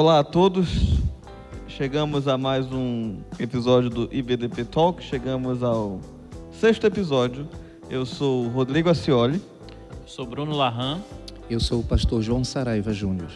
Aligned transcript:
Olá 0.00 0.20
a 0.20 0.22
todos. 0.22 1.00
Chegamos 1.66 2.28
a 2.28 2.38
mais 2.38 2.72
um 2.72 3.16
episódio 3.36 3.90
do 3.90 4.08
IBDP 4.12 4.64
Talk. 4.64 5.02
Chegamos 5.02 5.60
ao 5.60 5.98
sexto 6.52 6.86
episódio. 6.86 7.48
Eu 7.90 8.06
sou 8.06 8.44
o 8.44 8.48
Rodrigo 8.48 8.88
Acioli. 8.88 9.42
Sou 10.06 10.24
Bruno 10.24 10.56
Larran. 10.56 11.00
Eu 11.50 11.58
sou 11.58 11.80
o 11.80 11.82
pastor 11.82 12.22
João 12.22 12.44
Saraiva 12.44 12.92
Júnior. 12.92 13.28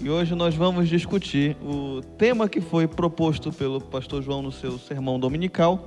E 0.00 0.08
hoje 0.08 0.36
nós 0.36 0.54
vamos 0.54 0.88
discutir 0.88 1.56
o 1.60 2.00
tema 2.16 2.48
que 2.48 2.60
foi 2.60 2.86
proposto 2.86 3.50
pelo 3.50 3.80
pastor 3.80 4.22
João 4.22 4.40
no 4.40 4.52
seu 4.52 4.78
sermão 4.78 5.18
dominical, 5.18 5.84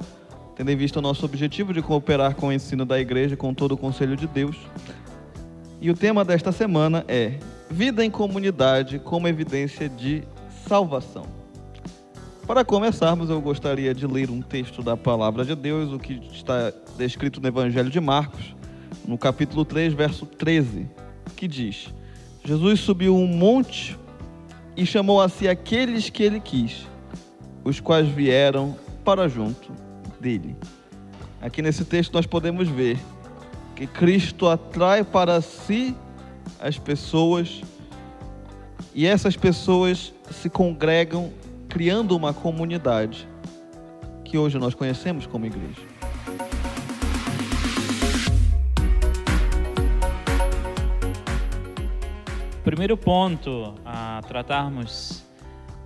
tendo 0.57 0.71
em 0.71 0.75
vista 0.75 0.99
o 0.99 1.01
nosso 1.01 1.23
objetivo 1.23 1.73
de 1.73 1.81
cooperar 1.81 2.35
com 2.35 2.47
o 2.47 2.51
ensino 2.51 2.83
da 2.83 2.99
igreja 2.99 3.37
com 3.37 3.53
todo 3.53 3.71
o 3.71 3.77
conselho 3.77 4.17
de 4.17 4.27
Deus. 4.27 4.57
E 5.79 5.89
o 5.89 5.93
tema 5.93 6.25
desta 6.25 6.51
semana 6.51 7.05
é 7.07 7.39
Vida 7.69 8.05
em 8.05 8.11
comunidade 8.11 8.99
como 8.99 9.27
evidência 9.27 9.89
de 9.89 10.23
salvação. 10.67 11.25
Para 12.45 12.63
começarmos, 12.63 13.29
eu 13.29 13.41
gostaria 13.41 13.93
de 13.93 14.05
ler 14.05 14.29
um 14.29 14.39
texto 14.39 14.83
da 14.83 14.95
palavra 14.95 15.43
de 15.43 15.55
Deus, 15.55 15.91
o 15.91 15.97
que 15.97 16.21
está 16.31 16.71
descrito 16.95 17.41
no 17.41 17.47
Evangelho 17.47 17.89
de 17.89 17.99
Marcos, 17.99 18.55
no 19.07 19.17
capítulo 19.17 19.65
3, 19.65 19.93
verso 19.93 20.27
13, 20.27 20.87
que 21.35 21.47
diz: 21.47 21.91
Jesus 22.43 22.79
subiu 22.81 23.15
um 23.15 23.25
monte 23.25 23.97
e 24.77 24.85
chamou 24.85 25.19
a 25.19 25.27
si 25.27 25.47
aqueles 25.47 26.11
que 26.11 26.21
ele 26.21 26.39
quis, 26.39 26.85
os 27.63 27.79
quais 27.79 28.07
vieram 28.07 28.75
para 29.03 29.27
junto 29.27 29.71
dele. 30.19 30.55
Aqui 31.41 31.63
nesse 31.63 31.83
texto 31.83 32.13
nós 32.13 32.27
podemos 32.27 32.67
ver 32.67 32.99
que 33.75 33.87
Cristo 33.87 34.47
atrai 34.47 35.03
para 35.03 35.41
si 35.41 35.95
as 36.59 36.77
pessoas 36.77 37.61
e 38.93 39.05
essas 39.05 39.35
pessoas 39.35 40.13
se 40.31 40.49
congregam 40.49 41.31
criando 41.67 42.15
uma 42.15 42.33
comunidade 42.33 43.27
que 44.23 44.37
hoje 44.37 44.57
nós 44.57 44.73
conhecemos 44.73 45.27
como 45.27 45.45
igreja. 45.45 45.81
O 52.57 52.63
primeiro 52.63 52.97
ponto 52.97 53.75
a 53.85 54.21
tratarmos 54.27 55.23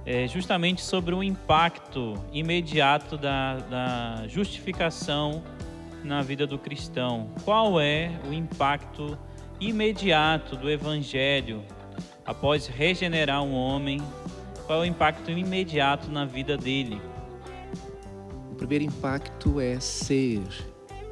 é 0.05 0.27
justamente 0.27 0.81
sobre 0.81 1.13
o 1.13 1.21
impacto 1.21 2.13
imediato 2.31 3.17
da, 3.17 3.57
da 3.57 4.27
justificação 4.27 5.43
na 6.03 6.21
vida 6.21 6.47
do 6.47 6.57
cristão. 6.57 7.29
Qual 7.43 7.81
é 7.81 8.11
o 8.29 8.33
impacto 8.33 9.17
imediato 9.59 10.55
do 10.55 10.69
Evangelho 10.69 11.61
após 12.25 12.67
regenerar 12.67 13.43
um 13.43 13.53
homem? 13.53 14.01
Qual 14.65 14.79
é 14.79 14.81
o 14.83 14.85
impacto 14.85 15.31
imediato 15.31 16.09
na 16.09 16.25
vida 16.25 16.55
dele? 16.55 17.01
O 18.51 18.55
primeiro 18.55 18.85
impacto 18.85 19.59
é 19.59 19.79
ser 19.79 20.41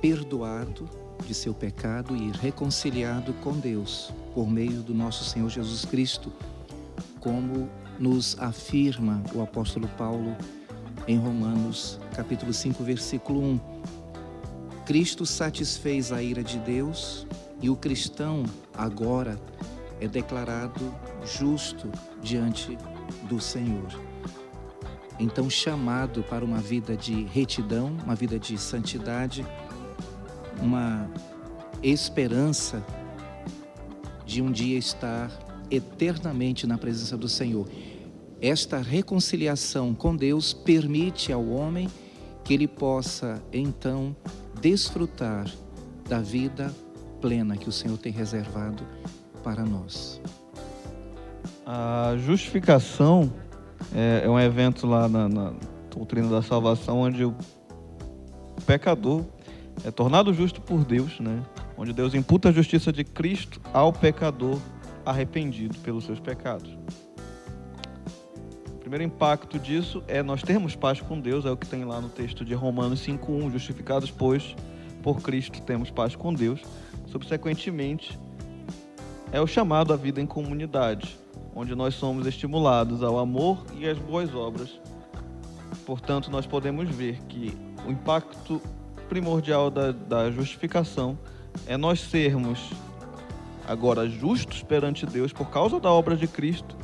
perdoado 0.01 0.87
de 1.25 1.33
seu 1.33 1.53
pecado 1.53 2.15
e 2.15 2.31
reconciliado 2.31 3.33
com 3.33 3.53
Deus 3.53 4.13
por 4.33 4.49
meio 4.49 4.81
do 4.81 4.93
nosso 4.93 5.25
Senhor 5.25 5.49
Jesus 5.49 5.83
Cristo, 5.83 6.31
como 7.19 7.69
nos 7.99 8.39
afirma 8.39 9.21
o 9.33 9.41
apóstolo 9.41 9.87
Paulo 9.97 10.37
em 11.07 11.17
Romanos, 11.17 11.99
capítulo 12.15 12.53
5, 12.53 12.83
versículo 12.83 13.41
1. 13.41 13.59
Cristo 14.85 15.25
satisfez 15.25 16.11
a 16.13 16.21
ira 16.21 16.43
de 16.43 16.59
Deus 16.59 17.25
e 17.61 17.69
o 17.69 17.75
cristão 17.75 18.43
agora 18.73 19.39
é 19.99 20.07
declarado 20.07 20.93
justo 21.25 21.89
diante 22.21 22.77
do 23.27 23.39
Senhor. 23.39 23.87
Então, 25.19 25.49
chamado 25.49 26.21
para 26.23 26.45
uma 26.45 26.59
vida 26.59 26.95
de 26.95 27.23
retidão, 27.23 27.97
uma 28.03 28.13
vida 28.13 28.37
de 28.37 28.57
santidade, 28.57 29.45
uma 30.61 31.09
esperança 31.81 32.85
de 34.25 34.41
um 34.41 34.51
dia 34.51 34.77
estar 34.77 35.31
eternamente 35.71 36.67
na 36.67 36.77
presença 36.77 37.17
do 37.17 37.27
Senhor. 37.27 37.67
Esta 38.39 38.77
reconciliação 38.77 39.95
com 39.95 40.15
Deus 40.15 40.53
permite 40.53 41.33
ao 41.33 41.47
homem 41.47 41.89
que 42.43 42.53
ele 42.53 42.67
possa 42.67 43.41
então 43.51 44.15
desfrutar 44.61 45.49
da 46.07 46.19
vida 46.21 46.73
plena 47.21 47.57
que 47.57 47.69
o 47.69 47.71
Senhor 47.71 47.97
tem 47.97 48.11
reservado 48.11 48.83
para 49.43 49.63
nós. 49.63 50.21
A 51.65 52.15
justificação 52.17 53.31
é, 53.93 54.21
é 54.25 54.29
um 54.29 54.39
evento 54.39 54.87
lá 54.87 55.07
na, 55.07 55.27
na 55.27 55.53
doutrina 55.93 56.29
da 56.29 56.41
salvação 56.41 56.99
onde 56.99 57.25
o 57.25 57.35
pecador 58.65 59.23
é 59.83 59.91
tornado 59.91 60.33
justo 60.33 60.61
por 60.61 60.83
Deus, 60.83 61.19
né? 61.19 61.43
onde 61.77 61.93
Deus 61.93 62.13
imputa 62.13 62.49
a 62.49 62.51
justiça 62.51 62.91
de 62.91 63.03
Cristo 63.03 63.61
ao 63.71 63.93
pecador 63.93 64.59
arrependido 65.05 65.77
pelos 65.79 66.05
seus 66.05 66.19
pecados. 66.19 66.77
O 68.73 68.79
primeiro 68.79 69.03
impacto 69.03 69.59
disso 69.59 70.03
é 70.07 70.23
nós 70.23 70.41
termos 70.41 70.75
paz 70.75 71.01
com 71.01 71.19
Deus, 71.19 71.45
é 71.45 71.51
o 71.51 71.57
que 71.57 71.67
tem 71.67 71.83
lá 71.83 71.99
no 72.01 72.09
texto 72.09 72.43
de 72.43 72.53
Romanos 72.53 73.01
5:1, 73.05 73.51
justificados 73.51 74.09
pois 74.09 74.55
por 75.03 75.21
Cristo 75.21 75.61
temos 75.61 75.91
paz 75.91 76.15
com 76.15 76.33
Deus. 76.33 76.61
Subsequentemente, 77.07 78.19
é 79.31 79.41
o 79.41 79.47
chamado 79.47 79.93
à 79.93 79.95
vida 79.95 80.21
em 80.21 80.25
comunidade, 80.25 81.17
onde 81.55 81.75
nós 81.75 81.95
somos 81.95 82.27
estimulados 82.27 83.03
ao 83.03 83.17
amor 83.17 83.65
e 83.77 83.87
às 83.87 83.97
boas 83.97 84.33
obras. 84.33 84.79
Portanto, 85.85 86.29
nós 86.29 86.45
podemos 86.45 86.89
ver 86.89 87.17
que 87.27 87.57
o 87.85 87.91
impacto 87.91 88.61
primordial 89.09 89.69
da, 89.69 89.91
da 89.91 90.31
justificação 90.31 91.17
é 91.65 91.77
nós 91.77 91.99
sermos 91.99 92.71
agora 93.67 94.07
justos 94.07 94.63
perante 94.63 95.05
Deus 95.05 95.33
por 95.33 95.49
causa 95.49 95.79
da 95.79 95.91
obra 95.91 96.15
de 96.15 96.27
Cristo 96.27 96.75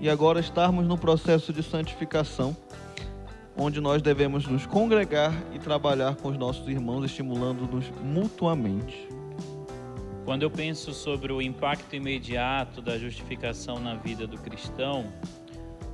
e 0.00 0.10
agora 0.10 0.40
estarmos 0.40 0.86
no 0.86 0.98
processo 0.98 1.52
de 1.52 1.62
santificação, 1.62 2.54
onde 3.56 3.80
nós 3.80 4.02
devemos 4.02 4.46
nos 4.46 4.66
congregar 4.66 5.32
e 5.54 5.58
trabalhar 5.58 6.16
com 6.16 6.28
os 6.28 6.36
nossos 6.36 6.68
irmãos, 6.68 7.04
estimulando-nos 7.04 7.90
mutuamente. 8.02 9.08
Quando 10.26 10.42
eu 10.42 10.50
penso 10.50 10.92
sobre 10.92 11.32
o 11.32 11.40
impacto 11.40 11.94
imediato 11.94 12.82
da 12.82 12.98
justificação 12.98 13.78
na 13.78 13.94
vida 13.94 14.26
do 14.26 14.36
cristão, 14.36 15.12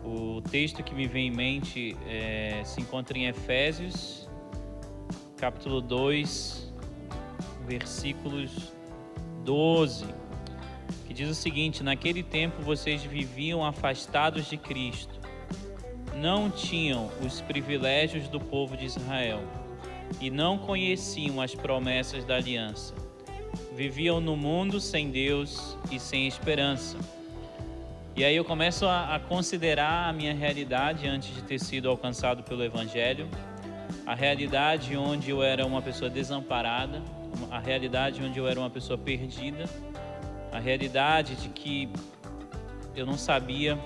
o 0.03 0.41
texto 0.41 0.83
que 0.83 0.95
me 0.95 1.07
vem 1.07 1.29
em 1.29 1.31
mente 1.31 1.95
é, 2.09 2.63
se 2.65 2.81
encontra 2.81 3.19
em 3.19 3.27
Efésios, 3.27 4.27
capítulo 5.37 5.83
2, 5.83 6.73
versículos 7.67 8.73
12, 9.45 10.07
que 11.07 11.13
diz 11.13 11.29
o 11.29 11.35
seguinte: 11.35 11.83
Naquele 11.83 12.23
tempo 12.23 12.63
vocês 12.63 13.03
viviam 13.03 13.63
afastados 13.63 14.49
de 14.49 14.57
Cristo, 14.57 15.21
não 16.17 16.51
tinham 16.51 17.11
os 17.23 17.43
privilégios 17.43 18.29
do 18.29 18.41
povo 18.41 18.79
de 18.79 18.87
Israel 18.87 19.43
e 20.23 20.31
não 20.31 20.57
conheciam 20.57 21.39
as 21.39 21.55
promessas 21.55 22.25
da 22.25 22.37
aliança. 22.37 23.12
Viviam 23.75 24.21
no 24.21 24.37
mundo 24.37 24.81
sem 24.81 25.11
Deus 25.11 25.77
e 25.91 25.99
sem 25.99 26.27
esperança. 26.27 26.99
E 28.15 28.25
aí 28.25 28.37
eu 28.37 28.45
começo 28.45 28.85
a, 28.87 29.15
a 29.15 29.19
considerar 29.21 30.09
a 30.09 30.13
minha 30.13 30.35
realidade 30.35 31.07
antes 31.09 31.35
de 31.35 31.43
ter 31.43 31.59
sido 31.59 31.89
alcançado 31.89 32.43
pelo 32.43 32.63
Evangelho 32.63 33.29
a 34.07 34.15
realidade 34.15 34.97
onde 34.97 35.31
eu 35.31 35.43
era 35.43 35.65
uma 35.65 35.81
pessoa 35.81 36.11
desamparada, 36.11 37.03
a 37.51 37.59
realidade 37.59 38.23
onde 38.23 38.39
eu 38.39 38.49
era 38.49 38.59
uma 38.59 38.71
pessoa 38.71 38.99
perdida, 38.99 39.65
a 40.51 40.59
realidade 40.59 41.37
de 41.37 41.49
que 41.49 41.89
eu 42.95 43.07
não 43.07 43.17
sabia 43.17 43.79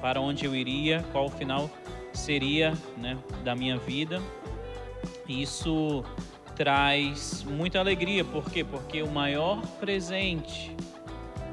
para 0.00 0.20
onde 0.20 0.44
eu 0.44 0.54
iria, 0.54 1.04
qual 1.12 1.26
o 1.26 1.30
final 1.30 1.70
seria 2.12 2.74
né, 2.96 3.18
da 3.42 3.54
minha 3.54 3.78
vida. 3.78 4.20
Isso 5.28 6.04
traz 6.60 7.42
muita 7.42 7.78
alegria, 7.78 8.22
por 8.22 8.50
quê? 8.50 8.62
Porque 8.62 9.00
o 9.00 9.10
maior 9.10 9.66
presente, 9.78 10.76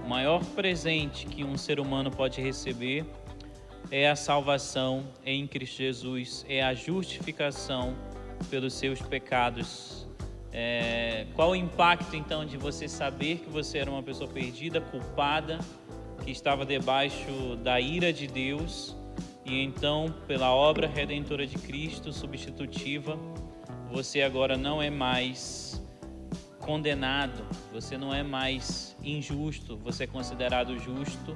o 0.04 0.10
maior 0.10 0.44
presente 0.48 1.26
que 1.28 1.46
um 1.46 1.56
ser 1.56 1.80
humano 1.80 2.12
pode 2.12 2.42
receber 2.42 3.06
é 3.90 4.10
a 4.10 4.18
salvação 4.18 5.06
em 5.26 5.48
Cristo 5.48 5.78
Jesus, 5.78 6.46
é 6.50 6.62
a 6.62 6.74
justificação 6.74 7.96
pelos 8.50 8.74
seus 8.74 9.02
pecados. 9.02 10.06
É, 10.52 11.26
qual 11.36 11.52
o 11.52 11.56
impacto 11.56 12.14
então 12.14 12.46
de 12.46 12.58
você 12.58 12.90
saber 12.90 13.38
que 13.38 13.50
você 13.50 13.78
era 13.78 13.90
uma 13.90 14.04
pessoa 14.04 14.30
perdida, 14.30 14.82
culpada, 14.82 15.58
que 16.26 16.32
estava 16.32 16.66
debaixo 16.66 17.56
da 17.64 17.80
ira 17.80 18.12
de 18.12 18.28
Deus 18.28 18.94
e 19.46 19.64
então, 19.64 20.14
pela 20.28 20.54
obra 20.54 20.86
redentora 20.86 21.48
de 21.48 21.56
Cristo, 21.56 22.12
substitutiva, 22.12 23.18
você 23.92 24.22
agora 24.22 24.58
não 24.58 24.82
é 24.82 24.90
mais 24.90 25.82
condenado, 26.60 27.44
você 27.72 27.98
não 27.98 28.14
é 28.14 28.24
mais 28.24 28.96
injusto, 29.04 29.78
você 29.78 30.04
é 30.04 30.08
considerado 30.08 30.78
justo 30.78 31.36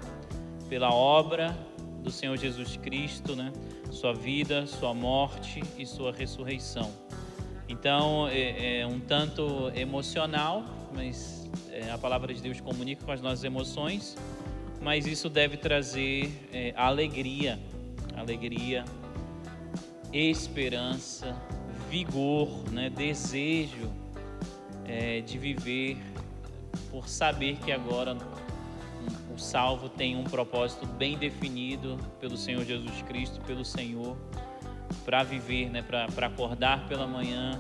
pela 0.68 0.94
obra 0.94 1.58
do 2.04 2.12
Senhor 2.12 2.36
Jesus 2.38 2.76
Cristo, 2.78 3.36
né? 3.36 3.54
Sua 3.90 4.14
vida, 4.14 4.66
sua 4.66 4.94
morte 4.94 5.62
e 5.78 5.86
sua 5.86 6.12
ressurreição. 6.12 6.92
Então, 7.70 8.28
é, 8.28 8.80
é 8.80 8.88
um 8.88 9.00
tanto 9.00 9.72
emocional, 9.76 10.66
mas 10.94 11.50
é, 11.72 11.90
a 11.90 11.98
palavra 11.98 12.34
de 12.34 12.42
Deus 12.42 12.60
comunica 12.60 13.06
com 13.06 13.12
as 13.12 13.22
nossas 13.22 13.44
emoções, 13.44 14.18
mas 14.82 15.06
isso 15.06 15.30
deve 15.30 15.56
trazer 15.56 16.32
é, 16.52 16.74
alegria, 16.76 17.58
alegria, 18.18 18.84
esperança, 20.12 21.36
vigor, 21.92 22.48
né? 22.72 22.90
desejo 22.90 23.92
é, 24.86 25.20
de 25.20 25.38
viver 25.38 25.98
por 26.90 27.10
saber 27.10 27.58
que 27.58 27.70
agora 27.70 28.16
o 29.36 29.38
salvo 29.38 29.90
tem 29.90 30.16
um 30.16 30.24
propósito 30.24 30.86
bem 30.86 31.18
definido 31.18 31.98
pelo 32.22 32.38
Senhor 32.38 32.64
Jesus 32.64 33.02
Cristo, 33.02 33.42
pelo 33.42 33.66
Senhor, 33.66 34.16
para 35.04 35.22
viver, 35.24 35.70
né, 35.70 35.82
para 35.82 36.28
acordar 36.28 36.88
pela 36.88 37.06
manhã 37.06 37.60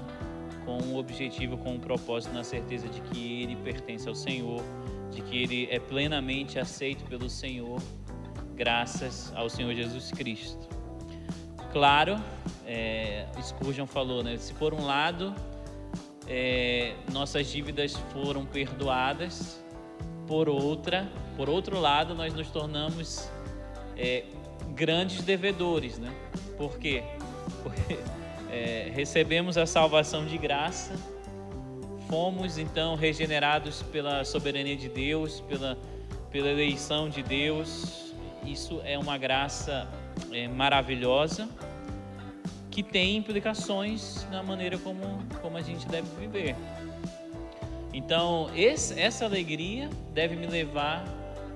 com 0.63 0.77
um 0.81 0.95
objetivo, 0.95 1.57
com 1.57 1.73
um 1.73 1.79
propósito, 1.79 2.33
na 2.33 2.43
certeza 2.43 2.87
de 2.87 3.01
que 3.01 3.41
ele 3.41 3.57
pertence 3.57 4.07
ao 4.07 4.15
Senhor, 4.15 4.63
de 5.11 5.21
que 5.23 5.43
ele 5.43 5.67
é 5.69 5.79
plenamente 5.79 6.57
aceito 6.57 7.03
pelo 7.05 7.29
Senhor, 7.29 7.81
graças 8.55 9.33
ao 9.35 9.49
Senhor 9.49 9.73
Jesus 9.73 10.09
Cristo. 10.11 10.70
Claro, 11.71 12.21
é, 12.65 13.25
Spurgeon 13.41 13.87
falou, 13.87 14.23
né, 14.23 14.37
se 14.37 14.53
por 14.53 14.73
um 14.73 14.85
lado 14.85 15.33
é, 16.27 16.95
nossas 17.11 17.47
dívidas 17.47 17.95
foram 18.11 18.45
perdoadas, 18.45 19.63
por 20.27 20.47
outra, 20.47 21.09
por 21.35 21.49
outro 21.49 21.79
lado, 21.79 22.13
nós 22.15 22.33
nos 22.33 22.49
tornamos 22.49 23.29
é, 23.97 24.23
grandes 24.73 25.23
devedores, 25.23 25.97
né? 25.97 26.13
Por 26.57 26.77
quê? 26.77 27.03
Porque 27.63 27.99
é, 28.49 28.91
recebemos 28.93 29.57
a 29.57 29.65
salvação 29.65 30.25
de 30.25 30.37
graça, 30.37 30.93
fomos 32.07 32.57
então 32.57 32.95
regenerados 32.95 33.81
pela 33.83 34.23
soberania 34.23 34.75
de 34.75 34.87
Deus, 34.87 35.41
pela, 35.41 35.77
pela 36.29 36.49
eleição 36.49 37.09
de 37.09 37.23
Deus. 37.23 38.13
Isso 38.45 38.81
é 38.83 38.97
uma 38.97 39.17
graça 39.17 39.87
é, 40.31 40.47
maravilhosa 40.47 41.49
que 42.69 42.81
tem 42.81 43.17
implicações 43.17 44.25
na 44.31 44.41
maneira 44.41 44.77
como, 44.77 45.19
como 45.41 45.57
a 45.57 45.61
gente 45.61 45.85
deve 45.87 46.07
viver. 46.19 46.55
Então, 47.93 48.49
esse, 48.55 48.97
essa 48.99 49.25
alegria 49.25 49.89
deve 50.13 50.35
me 50.35 50.47
levar 50.47 51.03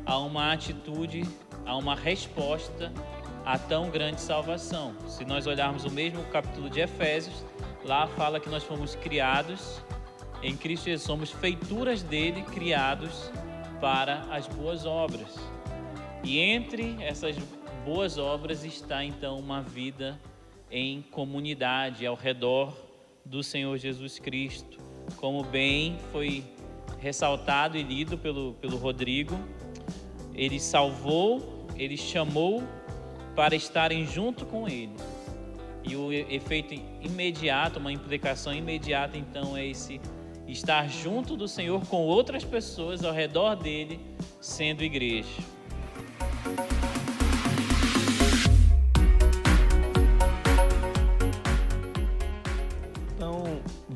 a 0.06 0.18
uma 0.20 0.52
atitude, 0.52 1.24
a 1.66 1.78
uma 1.78 1.96
resposta 1.96 2.92
a 3.46 3.60
tão 3.60 3.90
grande 3.90 4.20
salvação. 4.20 4.96
Se 5.08 5.24
nós 5.24 5.46
olharmos 5.46 5.86
o 5.86 5.92
mesmo 5.92 6.24
capítulo 6.26 6.70
de 6.70 6.80
Efésios, 6.80 7.46
lá 7.86 8.08
fala 8.08 8.40
que 8.40 8.50
nós 8.50 8.64
fomos 8.64 8.96
criados 8.96 9.82
em 10.42 10.58
Cristo 10.58 10.86
Jesus, 10.86 11.04
somos 11.04 11.32
feituras 11.32 12.02
dele, 12.04 12.42
criados 12.42 13.32
para 13.80 14.22
as 14.32 14.48
boas 14.48 14.86
obras. 14.86 15.36
E 16.24 16.40
entre 16.40 16.98
essas 17.00 17.36
boas 17.86 18.18
obras 18.18 18.64
está 18.64 19.06
então 19.06 19.38
uma 19.38 19.62
vida 19.62 20.20
em 20.72 21.04
comunidade 21.04 22.04
ao 22.04 22.16
redor 22.16 22.76
do 23.24 23.44
Senhor 23.44 23.78
Jesus 23.78 24.18
Cristo. 24.18 24.80
Como 25.18 25.44
bem 25.44 25.96
foi 26.12 26.44
ressaltado 26.98 27.78
e 27.78 27.84
lido 27.84 28.18
pelo, 28.18 28.54
pelo 28.54 28.78
Rodrigo, 28.78 29.40
ele 30.34 30.60
salvou, 30.60 31.68
ele 31.76 31.96
chamou 31.96 32.64
para 33.36 33.56
estarem 33.56 34.04
junto 34.04 34.48
com 34.48 34.68
ele. 34.68 34.96
E 35.84 35.96
o 35.96 36.12
efeito 36.12 36.74
imediato, 37.04 37.78
uma 37.78 37.92
implicação 37.92 38.52
imediata, 38.52 39.16
então, 39.16 39.56
é 39.56 39.64
esse 39.64 40.02
estar 40.48 40.90
junto 40.90 41.38
do 41.38 41.48
Senhor 41.48 41.86
com 41.86 41.98
outras 41.98 42.44
pessoas 42.44 43.04
ao 43.04 43.14
redor 43.14 43.56
dele, 43.56 44.00
sendo 44.42 44.84
igreja. 44.84 45.30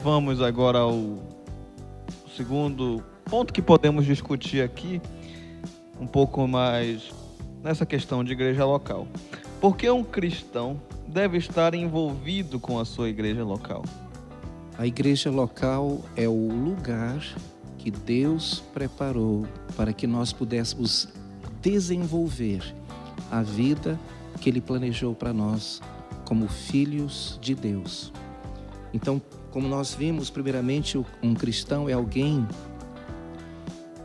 Vamos 0.01 0.41
agora 0.41 0.79
ao 0.79 1.19
segundo 2.35 3.03
ponto 3.25 3.51
que 3.51 3.61
podemos 3.61 4.05
discutir 4.05 4.63
aqui, 4.63 5.01
um 5.99 6.07
pouco 6.07 6.47
mais 6.47 7.11
nessa 7.61 7.85
questão 7.85 8.23
de 8.23 8.31
igreja 8.31 8.65
local. 8.65 9.05
Por 9.59 9.75
que 9.75 9.89
um 9.89 10.03
cristão 10.03 10.81
deve 11.05 11.37
estar 11.37 11.73
envolvido 11.73 12.59
com 12.59 12.79
a 12.79 12.85
sua 12.85 13.09
igreja 13.09 13.43
local? 13.43 13.83
A 14.77 14.87
igreja 14.87 15.29
local 15.29 15.99
é 16.15 16.29
o 16.29 16.47
lugar 16.47 17.21
que 17.77 17.91
Deus 17.91 18.63
preparou 18.73 19.45
para 19.75 19.91
que 19.91 20.07
nós 20.07 20.31
pudéssemos 20.31 21.09
desenvolver 21.61 22.73
a 23.29 23.41
vida 23.41 23.99
que 24.39 24.49
Ele 24.49 24.61
planejou 24.61 25.13
para 25.13 25.33
nós 25.33 25.81
como 26.23 26.47
filhos 26.47 27.37
de 27.41 27.53
Deus. 27.53 28.13
Então, 28.93 29.21
como 29.51 29.67
nós 29.67 29.93
vimos, 29.93 30.29
primeiramente, 30.29 30.97
um 31.21 31.33
cristão 31.33 31.89
é 31.89 31.93
alguém 31.93 32.47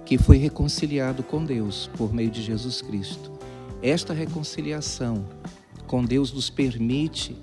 que 0.05 0.19
foi 0.19 0.37
reconciliado 0.37 1.23
com 1.23 1.45
Deus 1.45 1.91
por 1.97 2.13
meio 2.13 2.31
de 2.31 2.43
Jesus 2.43 2.83
Cristo. 2.83 3.33
Esta 3.83 4.13
reconciliação 4.13 5.25
com 5.87 6.05
Deus 6.05 6.33
nos 6.33 6.51
permite 6.51 7.37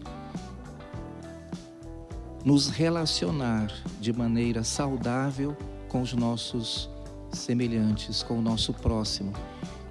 nos 2.43 2.69
relacionar 2.69 3.71
de 3.99 4.11
maneira 4.11 4.63
saudável 4.63 5.55
com 5.87 6.01
os 6.01 6.13
nossos 6.13 6.89
semelhantes, 7.31 8.23
com 8.23 8.39
o 8.39 8.41
nosso 8.41 8.73
próximo. 8.73 9.31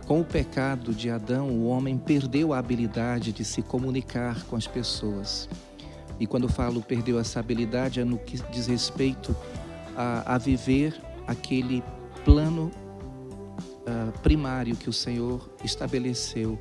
Com 0.07 0.21
o 0.21 0.25
pecado 0.25 0.93
de 0.93 1.09
Adão, 1.09 1.49
o 1.51 1.67
homem 1.67 1.97
perdeu 1.97 2.53
a 2.53 2.59
habilidade 2.59 3.33
de 3.33 3.45
se 3.45 3.63
comunicar 3.63 4.45
com 4.47 4.57
as 4.57 4.67
pessoas. 4.67 5.49
E 6.21 6.27
quando 6.27 6.49
falo 6.49 6.83
perdeu 6.83 7.19
essa 7.19 7.41
habilidade, 7.41 7.99
é 7.99 8.05
no 8.05 8.19
que 8.19 8.39
diz 8.53 8.67
respeito 8.67 9.35
a, 9.97 10.35
a 10.35 10.39
viver 10.39 11.01
aquele 11.27 11.83
plano 12.25 12.71
uh, 13.81 14.19
primário 14.21 14.77
que 14.77 14.91
o 14.91 14.93
Senhor 14.93 15.51
estabeleceu 15.65 16.61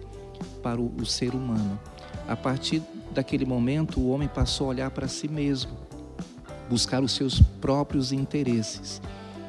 para 0.63 0.79
o, 0.79 0.93
o 0.95 1.05
ser 1.05 1.35
humano. 1.35 1.77
A 2.25 2.37
partir 2.37 2.81
daquele 3.11 3.45
momento, 3.45 3.99
o 3.99 4.09
homem 4.09 4.29
passou 4.29 4.67
a 4.67 4.69
olhar 4.69 4.91
para 4.91 5.09
si 5.09 5.27
mesmo, 5.27 5.71
buscar 6.69 7.03
os 7.03 7.11
seus 7.11 7.41
próprios 7.59 8.13
interesses. 8.13 9.01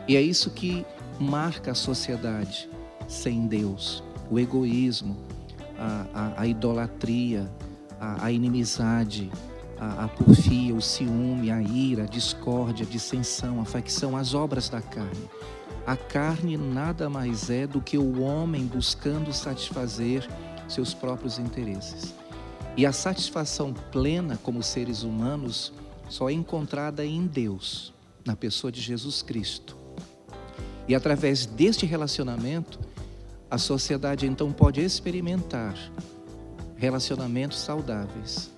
E 0.09 0.17
é 0.17 0.21
isso 0.21 0.51
que 0.51 0.85
marca 1.21 1.71
a 1.71 1.75
sociedade 1.75 2.69
sem 3.07 3.47
Deus: 3.47 4.03
o 4.29 4.41
egoísmo, 4.41 5.17
a, 5.79 6.07
a, 6.13 6.41
a 6.43 6.47
idolatria, 6.49 7.49
a, 8.01 8.27
a 8.27 8.33
inimizade, 8.33 9.31
a, 9.81 10.05
a 10.05 10.09
porfia, 10.09 10.75
o 10.75 10.83
ciúme, 10.83 11.51
a 11.51 11.63
ira, 11.63 12.05
a 12.05 12.07
discórdia, 12.07 12.87
a 12.87 12.89
dissensão, 12.89 13.61
a 13.61 13.65
facção, 13.65 14.17
as 14.17 14.35
obras 14.35 14.69
da 14.69 14.83
carne. 14.83 15.31
A 15.87 15.97
carne 15.97 16.57
nada 16.57 17.09
mais 17.09 17.49
é 17.49 17.67
do 17.67 17.81
que 17.81 17.97
o 17.97 18.21
homem 18.21 18.67
buscando 18.67 19.33
satisfazer 19.33 20.29
seus 20.69 20.93
próprios 20.93 21.39
interesses. 21.39 22.15
E 22.77 22.85
a 22.87 22.93
satisfação 22.93 23.73
plena 23.91 24.39
como 24.43 24.63
seres 24.63 25.03
humanos 25.03 25.73
só 26.09 26.29
é 26.29 26.33
encontrada 26.33 27.05
em 27.05 27.27
Deus, 27.27 27.93
na 28.25 28.37
pessoa 28.37 28.71
de 28.71 28.81
Jesus 28.81 29.23
Cristo. 29.23 29.77
E 30.87 30.95
através 30.95 31.47
deste 31.47 31.87
relacionamento, 31.87 32.79
a 33.51 33.59
sociedade 33.59 34.27
então 34.27 34.53
pode 34.53 34.81
experimentar 34.81 35.75
relacionamentos 36.77 37.59
saudáveis, 37.59 38.51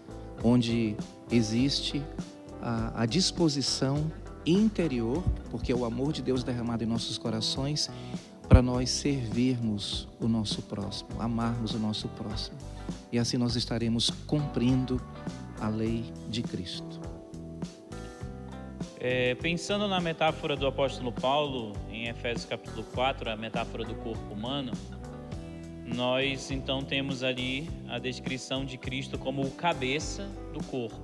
onde 0.43 0.97
existe 1.31 2.03
a, 2.61 3.03
a 3.03 3.07
disposição 3.07 4.11
interior, 4.47 5.23
porque 5.51 5.73
é 5.73 5.75
o 5.75 5.85
amor 5.85 6.13
de 6.13 6.23
Deus 6.23 6.43
derramado 6.43 6.83
em 6.83 6.87
nossos 6.87 7.19
corações, 7.19 7.91
para 8.49 8.61
nós 8.61 8.91
servirmos 8.91 10.09
o 10.21 10.29
nosso 10.29 10.63
próximo, 10.63 11.11
amarmos 11.19 11.75
o 11.75 11.79
nosso 11.79 12.09
próximo. 12.09 12.59
E 13.11 13.19
assim 13.19 13.37
nós 13.37 13.57
estaremos 13.57 14.11
cumprindo 14.27 15.01
a 15.61 15.69
lei 15.69 16.05
de 16.29 16.43
Cristo. 16.43 17.01
É, 18.99 19.35
pensando 19.37 19.89
na 19.89 20.01
metáfora 20.01 20.55
do 20.55 20.67
apóstolo 20.67 21.13
Paulo, 21.13 21.73
em 21.91 22.09
Efésios 22.09 22.45
capítulo 22.45 22.85
4, 22.95 23.31
a 23.31 23.37
metáfora 23.37 23.85
do 23.85 23.95
corpo 23.97 24.33
humano, 24.33 24.73
nós 25.85 26.51
então 26.51 26.83
temos 26.83 27.23
ali 27.23 27.69
a 27.89 27.99
descrição 27.99 28.65
de 28.65 28.79
Cristo 28.79 29.19
como 29.19 29.43
o 29.43 29.51
cabeça 29.51 30.29
do 30.53 30.63
corpo. 30.65 31.01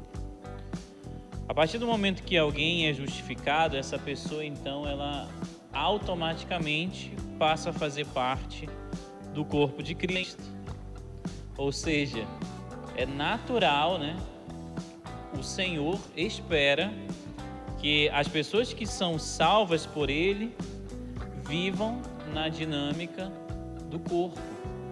A 1.49 1.55
partir 1.55 1.79
do 1.79 1.87
momento 1.87 2.23
que 2.23 2.37
alguém 2.37 2.87
é 2.87 2.93
justificado, 2.93 3.77
essa 3.77 3.99
pessoa 3.99 4.45
então 4.45 4.87
ela 4.87 5.29
automaticamente 5.73 7.13
passa 7.39 7.71
a 7.71 7.73
fazer 7.73 8.07
parte 8.07 8.69
do 9.35 9.45
corpo 9.45 9.83
de 9.83 9.95
Cristo. 9.95 10.43
Ou 11.57 11.73
seja, 11.73 12.27
é 12.97 13.07
natural, 13.07 13.99
né? 13.99 14.17
O 15.39 15.43
Senhor 15.43 15.99
espera 16.17 16.93
que 17.79 18.09
as 18.11 18.29
pessoas 18.29 18.73
que 18.73 18.87
são 18.87 19.19
salvas 19.19 19.87
por 19.87 20.11
Ele 20.11 20.55
vivam 21.47 22.01
na 22.33 22.49
dinâmica 22.49 23.33
do 23.89 23.99
corpo, 23.99 24.41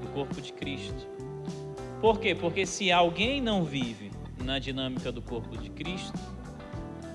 do 0.00 0.08
corpo 0.08 0.40
de 0.40 0.52
Cristo. 0.52 1.06
Por 2.00 2.20
quê? 2.20 2.34
Porque 2.34 2.66
se 2.66 2.92
alguém 2.92 3.40
não 3.40 3.64
vive 3.64 4.10
na 4.42 4.58
dinâmica 4.58 5.10
do 5.10 5.22
corpo 5.22 5.56
de 5.56 5.70
Cristo, 5.70 6.18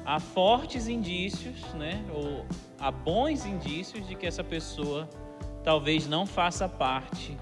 há 0.05 0.19
fortes 0.19 0.87
indícios, 0.87 1.61
né, 1.73 2.03
ou 2.13 2.45
há 2.79 2.91
bons 2.91 3.45
indícios 3.45 4.07
de 4.07 4.15
que 4.15 4.25
essa 4.25 4.43
pessoa 4.43 5.07
talvez 5.63 6.07
não 6.07 6.25
faça 6.25 6.67
parte 6.67 7.37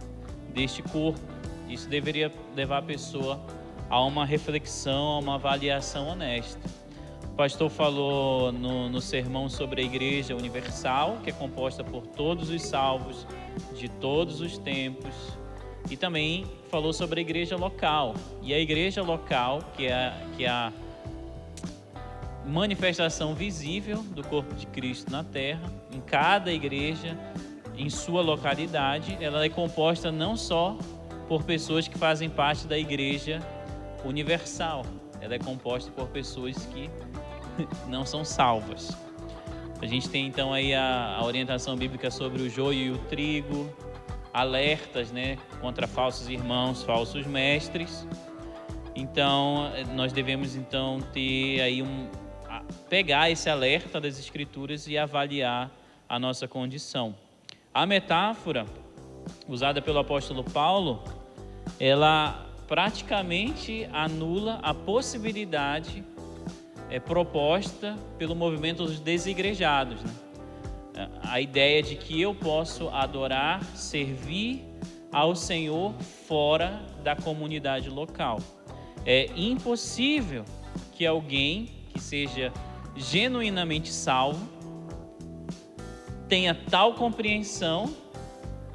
deste 0.53 0.84
corpo. 0.84 1.19
Isso 1.67 1.88
deveria 1.88 2.31
levar 2.55 2.79
a 2.79 2.81
pessoa 2.81 3.39
a 3.89 4.03
uma 4.03 4.25
reflexão, 4.25 5.13
a 5.13 5.19
uma 5.19 5.36
avaliação 5.36 6.10
honesta. 6.10 6.69
O 7.24 7.36
pastor 7.39 7.69
falou 7.69 8.51
no, 8.51 8.89
no 8.89 9.00
sermão 9.00 9.48
sobre 9.48 9.81
a 9.81 9.86
Igreja 9.86 10.36
Universal, 10.36 11.19
que 11.24 11.29
é 11.29 11.34
composta 11.34 11.84
por 11.84 12.05
todos 12.05 12.50
os 12.50 12.62
salvos 12.62 13.25
de 13.75 13.89
todos 13.89 14.41
os 14.41 14.57
tempos, 14.57 15.13
e 15.89 15.97
também 15.97 16.45
falou 16.69 16.93
sobre 16.93 17.19
a 17.19 17.21
igreja 17.21 17.55
local. 17.55 18.13
E 18.41 18.53
a 18.53 18.59
igreja 18.59 19.01
local, 19.01 19.61
que 19.75 19.87
é, 19.87 20.13
que 20.35 20.45
é 20.45 20.49
a 20.49 20.71
manifestação 22.45 23.33
visível 23.33 24.03
do 24.03 24.23
corpo 24.23 24.53
de 24.55 24.65
Cristo 24.67 25.11
na 25.11 25.23
terra, 25.23 25.71
em 25.91 26.01
cada 26.01 26.51
igreja, 26.51 27.17
em 27.77 27.89
sua 27.89 28.21
localidade, 28.21 29.17
ela 29.21 29.43
é 29.43 29.49
composta 29.49 30.11
não 30.11 30.35
só 30.35 30.77
por 31.27 31.43
pessoas 31.43 31.87
que 31.87 31.97
fazem 31.97 32.29
parte 32.29 32.67
da 32.67 32.77
igreja 32.77 33.39
universal, 34.03 34.85
ela 35.21 35.35
é 35.35 35.39
composta 35.39 35.91
por 35.91 36.07
pessoas 36.07 36.65
que 36.65 36.89
não 37.87 38.05
são 38.05 38.25
salvas. 38.25 38.97
A 39.81 39.86
gente 39.86 40.09
tem 40.09 40.27
então 40.27 40.53
aí 40.53 40.74
a, 40.74 41.15
a 41.17 41.25
orientação 41.25 41.75
bíblica 41.75 42.12
sobre 42.12 42.41
o 42.41 42.50
joio 42.50 42.79
e 42.79 42.91
o 42.91 42.98
trigo, 42.98 43.74
alertas, 44.33 45.12
né, 45.12 45.38
contra 45.62 45.88
falsos 45.88 46.27
irmãos, 46.27 46.83
falsos 46.83 47.25
mestres. 47.25 48.05
Então, 48.95 49.71
nós 49.95 50.12
devemos 50.12 50.55
então 50.55 51.00
ter 51.13 51.62
aí 51.62 51.81
um 51.81 52.09
pegar 52.89 53.29
esse 53.29 53.50
alerta 53.50 54.01
das 54.01 54.19
escrituras 54.19 54.88
e 54.88 54.98
avaliar 54.98 55.71
a 56.07 56.19
nossa 56.19 56.48
condição. 56.48 57.15
A 57.74 57.86
metáfora 57.86 58.65
usada 59.48 59.81
pelo 59.81 60.00
apóstolo 60.00 60.43
Paulo, 60.43 61.03
ela 61.79 62.48
praticamente 62.67 63.88
anula 63.91 64.59
a 64.62 64.74
possibilidade 64.74 66.03
é, 66.89 67.00
proposta 67.00 67.98
pelo 68.17 68.36
movimento 68.36 68.86
dos 68.86 69.00
desigrejados. 69.00 70.01
Né? 70.03 70.12
a 71.24 71.39
ideia 71.39 71.81
de 71.81 71.96
que 71.96 72.19
eu 72.19 72.34
posso 72.36 72.89
adorar, 72.89 73.63
servir 73.75 74.65
ao 75.12 75.36
Senhor 75.36 75.93
fora 76.27 76.81
da 77.03 77.15
comunidade 77.15 77.89
local. 77.89 78.39
É 79.05 79.29
impossível 79.36 80.43
que 80.93 81.05
alguém 81.05 81.69
que 81.93 82.01
seja 82.01 82.51
genuinamente 82.98 83.93
salvo 83.93 84.48
tenha 86.27 86.53
tal 86.53 86.93
compreensão 86.93 87.93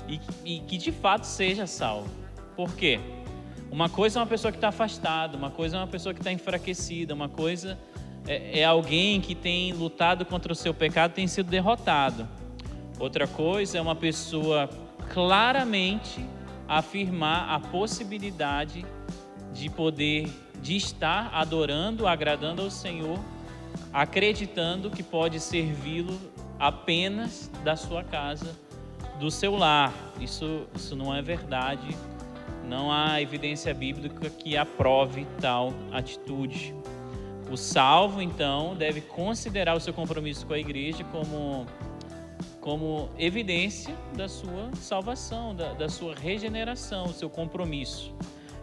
e, 0.08 0.20
e 0.44 0.60
que 0.60 0.78
de 0.78 0.90
fato 0.90 1.24
seja 1.24 1.66
salvo. 1.66 2.08
Por 2.56 2.74
quê? 2.74 2.98
Uma 3.70 3.88
coisa 3.88 4.18
é 4.18 4.22
uma 4.22 4.26
pessoa 4.26 4.50
que 4.50 4.56
está 4.56 4.68
afastada, 4.68 5.36
uma 5.36 5.50
coisa 5.50 5.76
é 5.76 5.80
uma 5.80 5.86
pessoa 5.86 6.14
que 6.14 6.20
está 6.20 6.32
enfraquecida, 6.32 7.12
uma 7.12 7.28
coisa 7.28 7.78
é, 8.26 8.60
é 8.60 8.64
alguém 8.64 9.20
que 9.20 9.34
tem 9.34 9.72
lutado 9.72 10.24
contra 10.24 10.52
o 10.52 10.56
seu 10.56 10.72
pecado 10.72 11.12
tem 11.12 11.26
sido 11.26 11.50
derrotado. 11.50 12.28
Outra 12.98 13.26
coisa 13.26 13.78
é 13.78 13.80
uma 13.80 13.94
pessoa 13.94 14.68
claramente 15.12 16.24
afirmar 16.66 17.50
a 17.50 17.60
possibilidade 17.60 18.84
de 19.52 19.68
poder, 19.68 20.30
de 20.60 20.76
estar 20.76 21.30
adorando, 21.34 22.06
agradando 22.06 22.62
ao 22.62 22.70
Senhor, 22.70 23.18
acreditando 23.92 24.90
que 24.90 25.02
pode 25.02 25.38
servi-lo 25.40 26.18
apenas 26.58 27.50
da 27.62 27.76
sua 27.76 28.02
casa, 28.02 28.56
do 29.18 29.30
seu 29.30 29.56
lar. 29.56 29.92
Isso, 30.20 30.66
isso 30.74 30.96
não 30.96 31.14
é 31.14 31.20
verdade. 31.20 31.96
Não 32.66 32.90
há 32.90 33.20
evidência 33.20 33.74
bíblica 33.74 34.30
que 34.30 34.56
aprove 34.56 35.26
tal 35.40 35.74
atitude. 35.92 36.74
O 37.50 37.56
salvo, 37.56 38.22
então, 38.22 38.74
deve 38.74 39.00
considerar 39.00 39.76
o 39.76 39.80
seu 39.80 39.92
compromisso 39.92 40.46
com 40.46 40.54
a 40.54 40.58
igreja 40.58 41.04
como, 41.04 41.66
como 42.60 43.10
evidência 43.18 43.94
da 44.16 44.28
sua 44.28 44.70
salvação, 44.74 45.54
da, 45.54 45.72
da 45.74 45.88
sua 45.88 46.14
regeneração, 46.14 47.04
o 47.04 47.12
seu 47.12 47.28
compromisso. 47.28 48.14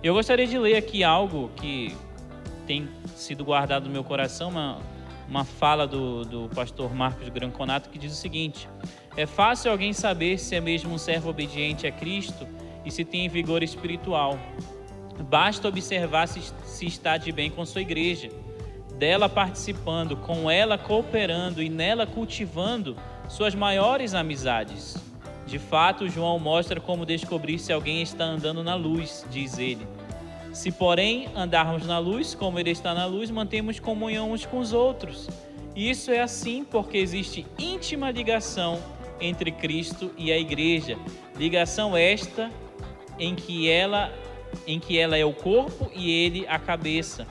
Eu 0.03 0.15
gostaria 0.15 0.47
de 0.47 0.57
ler 0.57 0.75
aqui 0.77 1.03
algo 1.03 1.51
que 1.55 1.95
tem 2.65 2.89
sido 3.15 3.45
guardado 3.45 3.85
no 3.85 3.91
meu 3.91 4.03
coração, 4.03 4.49
uma, 4.49 4.79
uma 5.29 5.45
fala 5.45 5.85
do, 5.85 6.25
do 6.25 6.49
pastor 6.49 6.93
Marcos 6.93 7.29
Granconato 7.29 7.87
que 7.89 7.99
diz 7.99 8.11
o 8.11 8.15
seguinte: 8.15 8.67
É 9.15 9.27
fácil 9.27 9.71
alguém 9.71 9.93
saber 9.93 10.39
se 10.39 10.55
é 10.55 10.59
mesmo 10.59 10.91
um 10.91 10.97
servo 10.97 11.29
obediente 11.29 11.85
a 11.85 11.91
Cristo 11.91 12.47
e 12.83 12.89
se 12.89 13.05
tem 13.05 13.29
vigor 13.29 13.61
espiritual. 13.61 14.39
Basta 15.29 15.67
observar 15.67 16.27
se, 16.27 16.41
se 16.65 16.87
está 16.87 17.15
de 17.15 17.31
bem 17.31 17.51
com 17.51 17.63
sua 17.63 17.81
igreja 17.81 18.31
dela 19.01 19.27
participando, 19.27 20.15
com 20.15 20.49
ela 20.51 20.77
cooperando 20.77 21.63
e 21.63 21.69
nela 21.69 22.05
cultivando 22.05 22.95
suas 23.27 23.55
maiores 23.55 24.13
amizades. 24.13 24.95
De 25.47 25.57
fato, 25.57 26.07
João 26.07 26.37
mostra 26.37 26.79
como 26.79 27.03
descobrir 27.03 27.57
se 27.57 27.73
alguém 27.73 28.03
está 28.03 28.25
andando 28.25 28.63
na 28.63 28.75
luz, 28.75 29.25
diz 29.31 29.57
ele. 29.57 29.87
Se, 30.53 30.71
porém, 30.71 31.29
andarmos 31.35 31.87
na 31.87 31.97
luz, 31.97 32.35
como 32.35 32.59
ele 32.59 32.69
está 32.69 32.93
na 32.93 33.07
luz, 33.07 33.31
mantemos 33.31 33.79
comunhão 33.79 34.33
uns 34.33 34.45
com 34.45 34.59
os 34.59 34.71
outros. 34.71 35.27
Isso 35.75 36.11
é 36.11 36.19
assim 36.19 36.63
porque 36.63 36.99
existe 36.99 37.43
íntima 37.57 38.11
ligação 38.11 38.77
entre 39.19 39.51
Cristo 39.51 40.11
e 40.15 40.31
a 40.31 40.37
igreja. 40.37 40.95
Ligação 41.35 41.97
esta 41.97 42.51
em 43.17 43.33
que 43.33 43.67
ela 43.67 44.13
em 44.67 44.79
que 44.79 44.99
ela 44.99 45.17
é 45.17 45.25
o 45.25 45.33
corpo 45.33 45.89
e 45.95 46.11
ele 46.11 46.45
a 46.47 46.59
cabeça. 46.59 47.25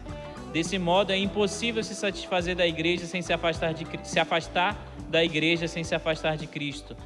Desse 0.53 0.79
modo, 0.79 1.13
é 1.13 1.17
impossível 1.17 1.83
se 1.83 1.95
satisfazer 1.95 2.57
da 2.57 2.67
igreja 2.67 3.07
sem 3.07 3.23
se 3.23 3.33
afastar, 3.33 3.73
de, 3.73 3.87
se 4.03 4.19
afastar 4.19 4.77
da 5.09 5.25
igreja 5.25 5.69
sem 5.69 5.85
se 5.85 5.95
afastar 5.95 6.37
de 6.37 6.47
Cristo. 6.47 6.97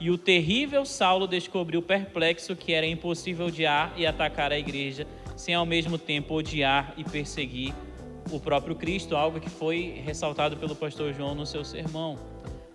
E 0.00 0.10
o 0.10 0.18
terrível 0.18 0.84
Saulo 0.84 1.26
descobriu 1.26 1.82
perplexo 1.82 2.56
que 2.56 2.72
era 2.72 2.86
impossível 2.86 3.46
odiar 3.46 3.92
e 3.96 4.06
atacar 4.06 4.52
a 4.52 4.58
igreja 4.58 5.06
sem 5.36 5.54
ao 5.54 5.66
mesmo 5.66 5.98
tempo 5.98 6.34
odiar 6.34 6.94
e 6.96 7.04
perseguir 7.04 7.74
o 8.30 8.40
próprio 8.40 8.74
Cristo, 8.74 9.16
algo 9.16 9.38
que 9.38 9.50
foi 9.50 10.02
ressaltado 10.04 10.56
pelo 10.56 10.74
pastor 10.74 11.12
João 11.12 11.34
no 11.34 11.44
seu 11.44 11.64
sermão. 11.64 12.18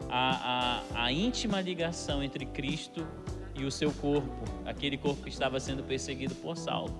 A, 0.10 0.84
a, 0.96 1.06
a 1.06 1.12
íntima 1.12 1.62
ligação 1.62 2.24
entre 2.24 2.46
Cristo 2.46 3.06
e 3.56 3.64
o 3.64 3.72
seu 3.72 3.92
corpo, 3.92 4.44
aquele 4.66 4.98
corpo 4.98 5.24
que 5.24 5.30
estava 5.30 5.60
sendo 5.60 5.84
perseguido 5.84 6.36
por 6.36 6.58
Saulo. 6.58 6.94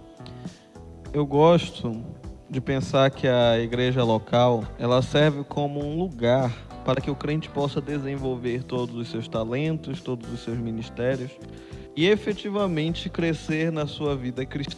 Eu 1.14 1.26
gosto 1.26 2.04
de 2.50 2.60
pensar 2.60 3.12
que 3.12 3.28
a 3.28 3.60
igreja 3.60 4.04
local 4.04 4.64
ela 4.80 5.02
serve 5.02 5.44
como 5.44 5.80
um 5.80 5.98
lugar 5.98 6.52
para 6.84 7.00
que 7.00 7.12
o 7.12 7.16
crente 7.16 7.50
possa 7.50 7.80
desenvolver 7.80 8.64
todos 8.64 8.96
os 8.96 9.10
seus 9.10 9.28
talentos, 9.28 10.02
todos 10.02 10.32
os 10.32 10.40
seus 10.40 10.58
ministérios 10.58 11.32
e 11.96 12.08
efetivamente 12.08 13.10
crescer 13.10 13.72
na 13.72 13.86
sua 13.86 14.16
vida 14.16 14.46
cristã. 14.46 14.78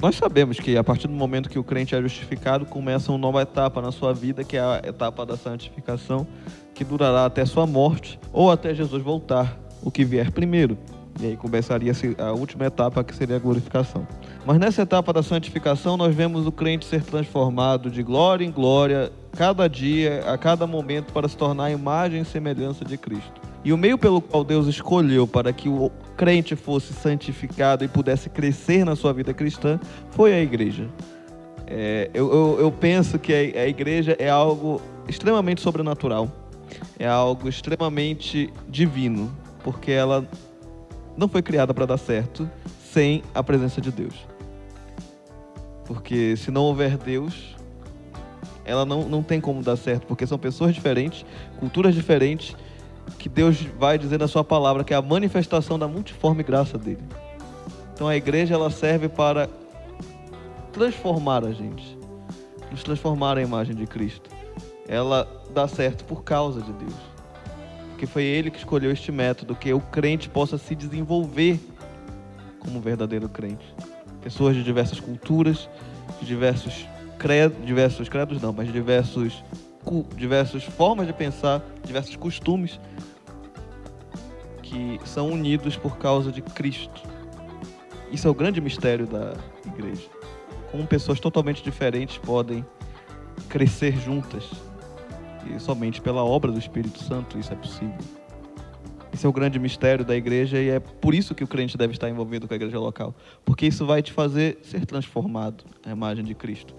Nós 0.00 0.16
sabemos 0.16 0.58
que 0.58 0.76
a 0.76 0.82
partir 0.82 1.06
do 1.06 1.12
momento 1.12 1.50
que 1.50 1.58
o 1.58 1.64
crente 1.64 1.94
é 1.94 2.00
justificado, 2.00 2.64
começa 2.64 3.12
uma 3.12 3.18
nova 3.18 3.42
etapa 3.42 3.80
na 3.82 3.92
sua 3.92 4.14
vida, 4.14 4.42
que 4.42 4.56
é 4.56 4.60
a 4.60 4.80
etapa 4.84 5.24
da 5.26 5.36
santificação, 5.36 6.26
que 6.74 6.82
durará 6.82 7.26
até 7.26 7.44
sua 7.44 7.66
morte 7.66 8.18
ou 8.32 8.50
até 8.50 8.74
Jesus 8.74 9.02
voltar, 9.02 9.56
o 9.82 9.90
que 9.90 10.04
vier 10.04 10.30
primeiro. 10.30 10.78
E 11.20 11.26
aí 11.26 11.36
começaria 11.36 11.92
a 12.18 12.32
última 12.32 12.64
etapa, 12.64 13.04
que 13.04 13.14
seria 13.14 13.36
a 13.36 13.38
glorificação. 13.38 14.06
Mas 14.44 14.58
nessa 14.58 14.82
etapa 14.82 15.12
da 15.12 15.22
santificação, 15.22 15.96
nós 15.96 16.12
vemos 16.12 16.46
o 16.46 16.52
crente 16.52 16.84
ser 16.84 17.04
transformado 17.04 17.88
de 17.88 18.02
glória 18.02 18.44
em 18.44 18.50
glória, 18.50 19.12
cada 19.36 19.68
dia, 19.68 20.24
a 20.26 20.36
cada 20.36 20.66
momento, 20.66 21.12
para 21.12 21.28
se 21.28 21.36
tornar 21.36 21.66
a 21.66 21.70
imagem 21.70 22.22
e 22.22 22.24
semelhança 22.24 22.84
de 22.84 22.98
Cristo. 22.98 23.40
E 23.64 23.72
o 23.72 23.78
meio 23.78 23.96
pelo 23.96 24.20
qual 24.20 24.42
Deus 24.42 24.66
escolheu 24.66 25.28
para 25.28 25.52
que 25.52 25.68
o 25.68 25.92
crente 26.16 26.56
fosse 26.56 26.92
santificado 26.92 27.84
e 27.84 27.88
pudesse 27.88 28.28
crescer 28.28 28.84
na 28.84 28.96
sua 28.96 29.12
vida 29.12 29.32
cristã 29.32 29.78
foi 30.10 30.34
a 30.34 30.40
igreja. 30.40 30.88
É, 31.68 32.10
eu, 32.12 32.32
eu, 32.32 32.60
eu, 32.60 32.72
penso 32.72 33.20
que 33.20 33.32
a, 33.32 33.60
a 33.62 33.68
igreja 33.68 34.16
é 34.18 34.28
algo 34.28 34.82
extremamente 35.08 35.60
sobrenatural, 35.60 36.28
é 36.98 37.06
algo 37.06 37.48
extremamente 37.48 38.52
divino, 38.68 39.32
porque 39.62 39.92
ela 39.92 40.26
não 41.16 41.28
foi 41.28 41.42
criada 41.42 41.72
para 41.72 41.86
dar 41.86 41.98
certo 41.98 42.50
sem 42.92 43.22
a 43.32 43.42
presença 43.42 43.80
de 43.80 43.92
Deus. 43.92 44.31
Porque 45.84 46.36
se 46.36 46.50
não 46.50 46.62
houver 46.62 46.96
Deus, 46.96 47.56
ela 48.64 48.84
não, 48.84 49.08
não 49.08 49.22
tem 49.22 49.40
como 49.40 49.62
dar 49.62 49.76
certo, 49.76 50.06
porque 50.06 50.26
são 50.26 50.38
pessoas 50.38 50.74
diferentes, 50.74 51.24
culturas 51.58 51.94
diferentes, 51.94 52.56
que 53.18 53.28
Deus 53.28 53.60
vai 53.78 53.98
dizer 53.98 54.18
na 54.18 54.28
sua 54.28 54.44
palavra 54.44 54.84
que 54.84 54.94
é 54.94 54.96
a 54.96 55.02
manifestação 55.02 55.78
da 55.78 55.88
multiforme 55.88 56.42
graça 56.42 56.78
dele. 56.78 57.02
Então 57.94 58.08
a 58.08 58.16
igreja 58.16 58.54
ela 58.54 58.70
serve 58.70 59.08
para 59.08 59.48
transformar 60.72 61.44
a 61.44 61.52
gente, 61.52 61.98
nos 62.70 62.82
transformar 62.82 63.36
a 63.36 63.42
imagem 63.42 63.74
de 63.74 63.86
Cristo. 63.86 64.30
Ela 64.88 65.28
dá 65.52 65.68
certo 65.68 66.04
por 66.04 66.24
causa 66.24 66.60
de 66.60 66.72
Deus. 66.72 66.94
Porque 67.90 68.06
foi 68.06 68.24
ele 68.24 68.50
que 68.50 68.58
escolheu 68.58 68.90
este 68.90 69.12
método 69.12 69.54
que 69.54 69.72
o 69.72 69.80
crente 69.80 70.28
possa 70.28 70.58
se 70.58 70.74
desenvolver 70.74 71.60
como 72.58 72.80
verdadeiro 72.80 73.28
crente. 73.28 73.74
Pessoas 74.22 74.54
de 74.54 74.62
diversas 74.62 75.00
culturas, 75.00 75.68
de 76.20 76.26
diversos 76.26 76.86
credos, 77.18 77.64
diversos 77.64 78.08
credos 78.08 78.40
não, 78.40 78.52
mas 78.52 78.72
diversos 78.72 79.42
diversas 80.16 80.62
formas 80.62 81.06
de 81.06 81.12
pensar, 81.12 81.60
diversos 81.84 82.14
costumes 82.14 82.78
que 84.62 85.00
são 85.04 85.28
unidos 85.30 85.76
por 85.76 85.98
causa 85.98 86.30
de 86.30 86.40
Cristo. 86.40 87.02
Isso 88.10 88.28
é 88.28 88.30
o 88.30 88.34
grande 88.34 88.60
mistério 88.60 89.06
da 89.06 89.34
igreja. 89.66 90.08
Como 90.70 90.86
pessoas 90.86 91.18
totalmente 91.18 91.62
diferentes 91.62 92.16
podem 92.18 92.64
crescer 93.48 93.96
juntas. 93.98 94.48
E 95.44 95.58
somente 95.58 96.00
pela 96.00 96.24
obra 96.24 96.52
do 96.52 96.58
Espírito 96.58 97.02
Santo 97.02 97.38
isso 97.38 97.52
é 97.52 97.56
possível. 97.56 98.21
Esse 99.12 99.26
é 99.26 99.28
o 99.28 99.32
grande 99.32 99.58
mistério 99.58 100.04
da 100.04 100.16
igreja 100.16 100.58
e 100.58 100.70
é 100.70 100.80
por 100.80 101.14
isso 101.14 101.34
que 101.34 101.44
o 101.44 101.46
crente 101.46 101.76
deve 101.76 101.92
estar 101.92 102.08
envolvido 102.08 102.48
com 102.48 102.54
a 102.54 102.56
igreja 102.56 102.78
local. 102.78 103.14
Porque 103.44 103.66
isso 103.66 103.84
vai 103.84 104.02
te 104.02 104.10
fazer 104.10 104.58
ser 104.62 104.86
transformado 104.86 105.64
à 105.84 105.90
imagem 105.90 106.24
de 106.24 106.34
Cristo. 106.34 106.74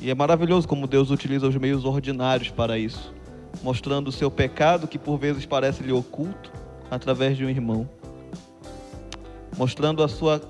E 0.00 0.10
é 0.10 0.14
maravilhoso 0.14 0.68
como 0.68 0.86
Deus 0.86 1.10
utiliza 1.10 1.46
os 1.48 1.56
meios 1.56 1.84
ordinários 1.84 2.50
para 2.50 2.78
isso, 2.78 3.12
mostrando 3.62 4.08
o 4.08 4.12
seu 4.12 4.30
pecado, 4.30 4.86
que 4.86 4.98
por 4.98 5.18
vezes 5.18 5.44
parece-lhe 5.44 5.92
oculto, 5.92 6.52
através 6.90 7.36
de 7.36 7.44
um 7.44 7.48
irmão. 7.48 7.88
Mostrando 9.56 10.02
a 10.02 10.08
sua 10.08 10.40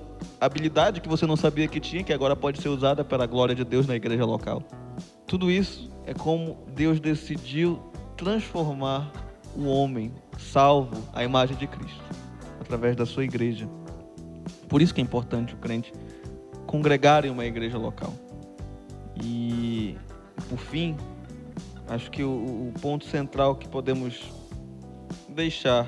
habilidade 0.40 1.00
que 1.00 1.09
você 1.09 1.26
não 1.26 1.37
sabia 1.37 1.66
que 1.66 1.80
tinha, 1.80 2.04
que 2.04 2.12
agora 2.12 2.37
pode 2.37 2.61
ser 2.61 2.68
usada 2.68 3.04
pela 3.04 3.26
glória 3.26 3.54
de 3.54 3.64
Deus 3.64 3.87
na 3.87 3.97
igreja 3.97 4.25
local. 4.25 4.62
Tudo 5.26 5.50
isso 5.50 5.90
é 6.06 6.12
como 6.12 6.59
Deus 6.75 7.00
decidiu 7.00 7.80
transformar 8.16 9.11
o 9.56 9.66
homem 9.66 10.12
salvo 10.38 11.02
à 11.12 11.25
imagem 11.25 11.56
de 11.56 11.66
Cristo, 11.66 12.02
através 12.61 12.97
da 12.97 13.06
sua 13.06 13.25
igreja. 13.25 13.68
Por 14.68 14.80
isso 14.80 14.94
que 14.94 15.00
é 15.00 15.04
importante 15.04 15.54
o 15.54 15.56
crente 15.59 15.92
congregar 16.66 17.25
em 17.25 17.30
uma 17.30 17.44
igreja 17.44 17.76
local. 17.76 18.14
E, 19.23 19.97
por 20.49 20.59
fim, 20.59 20.97
acho 21.88 22.11
que 22.11 22.23
o, 22.23 22.28
o 22.28 22.73
ponto 22.80 23.04
central 23.04 23.56
que 23.56 23.68
podemos 23.68 24.23
deixar 25.28 25.87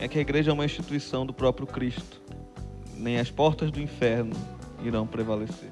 é 0.00 0.08
que 0.08 0.18
a 0.18 0.20
igreja 0.20 0.50
é 0.50 0.54
uma 0.54 0.64
instituição 0.64 1.26
do 1.26 1.32
próprio 1.32 1.66
Cristo. 1.66 2.20
Nem 2.96 3.18
as 3.18 3.30
portas 3.30 3.70
do 3.70 3.80
inferno 3.80 4.34
irão 4.82 5.06
prevalecer. 5.06 5.70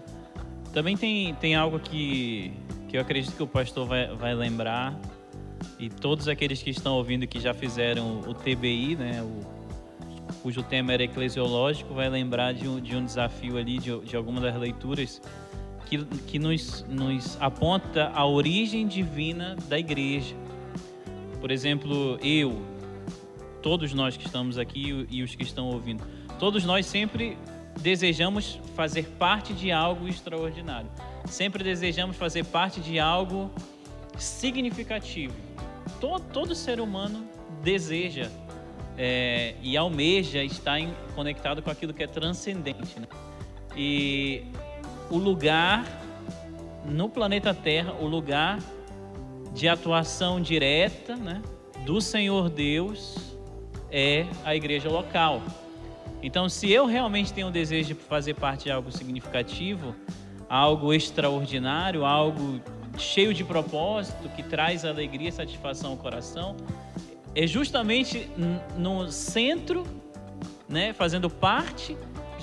Também 0.72 0.96
tem, 0.96 1.34
tem 1.36 1.54
algo 1.54 1.78
que, 1.78 2.52
que 2.88 2.96
eu 2.96 3.00
acredito 3.00 3.34
que 3.34 3.42
o 3.42 3.46
pastor 3.46 3.86
vai, 3.86 4.14
vai 4.14 4.34
lembrar, 4.34 4.98
e 5.78 5.88
todos 5.88 6.28
aqueles 6.28 6.62
que 6.62 6.70
estão 6.70 6.94
ouvindo 6.94 7.26
que 7.26 7.40
já 7.40 7.52
fizeram 7.52 8.20
o 8.20 8.34
TBI, 8.34 8.96
né, 8.96 9.22
o, 9.22 9.56
cujo 10.42 10.62
tema 10.62 10.92
era 10.92 11.02
eclesiológico, 11.02 11.92
vai 11.92 12.08
lembrar 12.08 12.54
de 12.54 12.68
um, 12.68 12.80
de 12.80 12.94
um 12.94 13.04
desafio 13.04 13.58
ali, 13.58 13.78
de, 13.78 13.98
de 14.00 14.16
alguma 14.16 14.40
das 14.40 14.56
leituras 14.56 15.20
que, 15.86 16.04
que 16.04 16.38
nos, 16.38 16.84
nos 16.88 17.36
aponta 17.40 18.10
a 18.14 18.24
origem 18.26 18.86
divina 18.86 19.56
da 19.68 19.78
igreja. 19.78 20.34
Por 21.40 21.50
exemplo, 21.50 22.18
eu, 22.22 22.62
todos 23.62 23.92
nós 23.92 24.16
que 24.16 24.26
estamos 24.26 24.58
aqui 24.58 25.06
e 25.10 25.22
os 25.22 25.34
que 25.34 25.42
estão 25.42 25.66
ouvindo, 25.66 26.04
todos 26.38 26.64
nós 26.64 26.86
sempre 26.86 27.36
desejamos 27.80 28.60
fazer 28.74 29.04
parte 29.18 29.52
de 29.52 29.70
algo 29.70 30.08
extraordinário. 30.08 30.90
Sempre 31.26 31.62
desejamos 31.62 32.16
fazer 32.16 32.44
parte 32.44 32.80
de 32.80 32.98
algo 32.98 33.50
significativo. 34.18 35.34
Todo, 36.00 36.22
todo 36.32 36.54
ser 36.54 36.80
humano 36.80 37.26
deseja 37.62 38.30
é, 38.96 39.54
e 39.62 39.76
almeja 39.76 40.42
estar 40.42 40.78
em, 40.78 40.94
conectado 41.14 41.62
com 41.62 41.70
aquilo 41.70 41.92
que 41.92 42.02
é 42.02 42.06
transcendente. 42.06 42.98
Né? 42.98 43.06
E 43.76 44.44
o 45.10 45.18
lugar 45.18 45.84
no 46.84 47.08
planeta 47.08 47.52
Terra, 47.52 47.92
o 48.00 48.06
lugar 48.06 48.58
de 49.52 49.68
atuação 49.68 50.40
direta 50.40 51.16
né, 51.16 51.42
do 51.84 52.00
Senhor 52.00 52.48
Deus 52.48 53.36
é 53.90 54.26
a 54.44 54.54
igreja 54.54 54.88
local. 54.88 55.42
Então, 56.22 56.48
se 56.48 56.70
eu 56.70 56.86
realmente 56.86 57.32
tenho 57.32 57.48
o 57.48 57.50
desejo 57.50 57.88
de 57.88 57.94
fazer 57.94 58.34
parte 58.34 58.64
de 58.64 58.70
algo 58.70 58.90
significativo, 58.90 59.94
algo 60.48 60.92
extraordinário, 60.92 62.04
algo 62.04 62.60
cheio 62.98 63.32
de 63.34 63.44
propósito, 63.44 64.28
que 64.30 64.42
traz 64.42 64.84
alegria 64.84 65.28
e 65.28 65.32
satisfação 65.32 65.92
ao 65.92 65.96
coração, 65.96 66.56
é 67.34 67.46
justamente 67.46 68.28
no 68.76 69.10
centro, 69.10 69.86
né, 70.68 70.92
fazendo 70.92 71.28
parte 71.28 71.96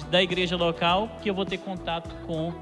da 0.09 0.21
igreja 0.21 0.55
local 0.55 1.17
que 1.21 1.29
eu 1.29 1.33
vou 1.33 1.45
ter 1.45 1.57
contato 1.57 2.13
com 2.25 2.53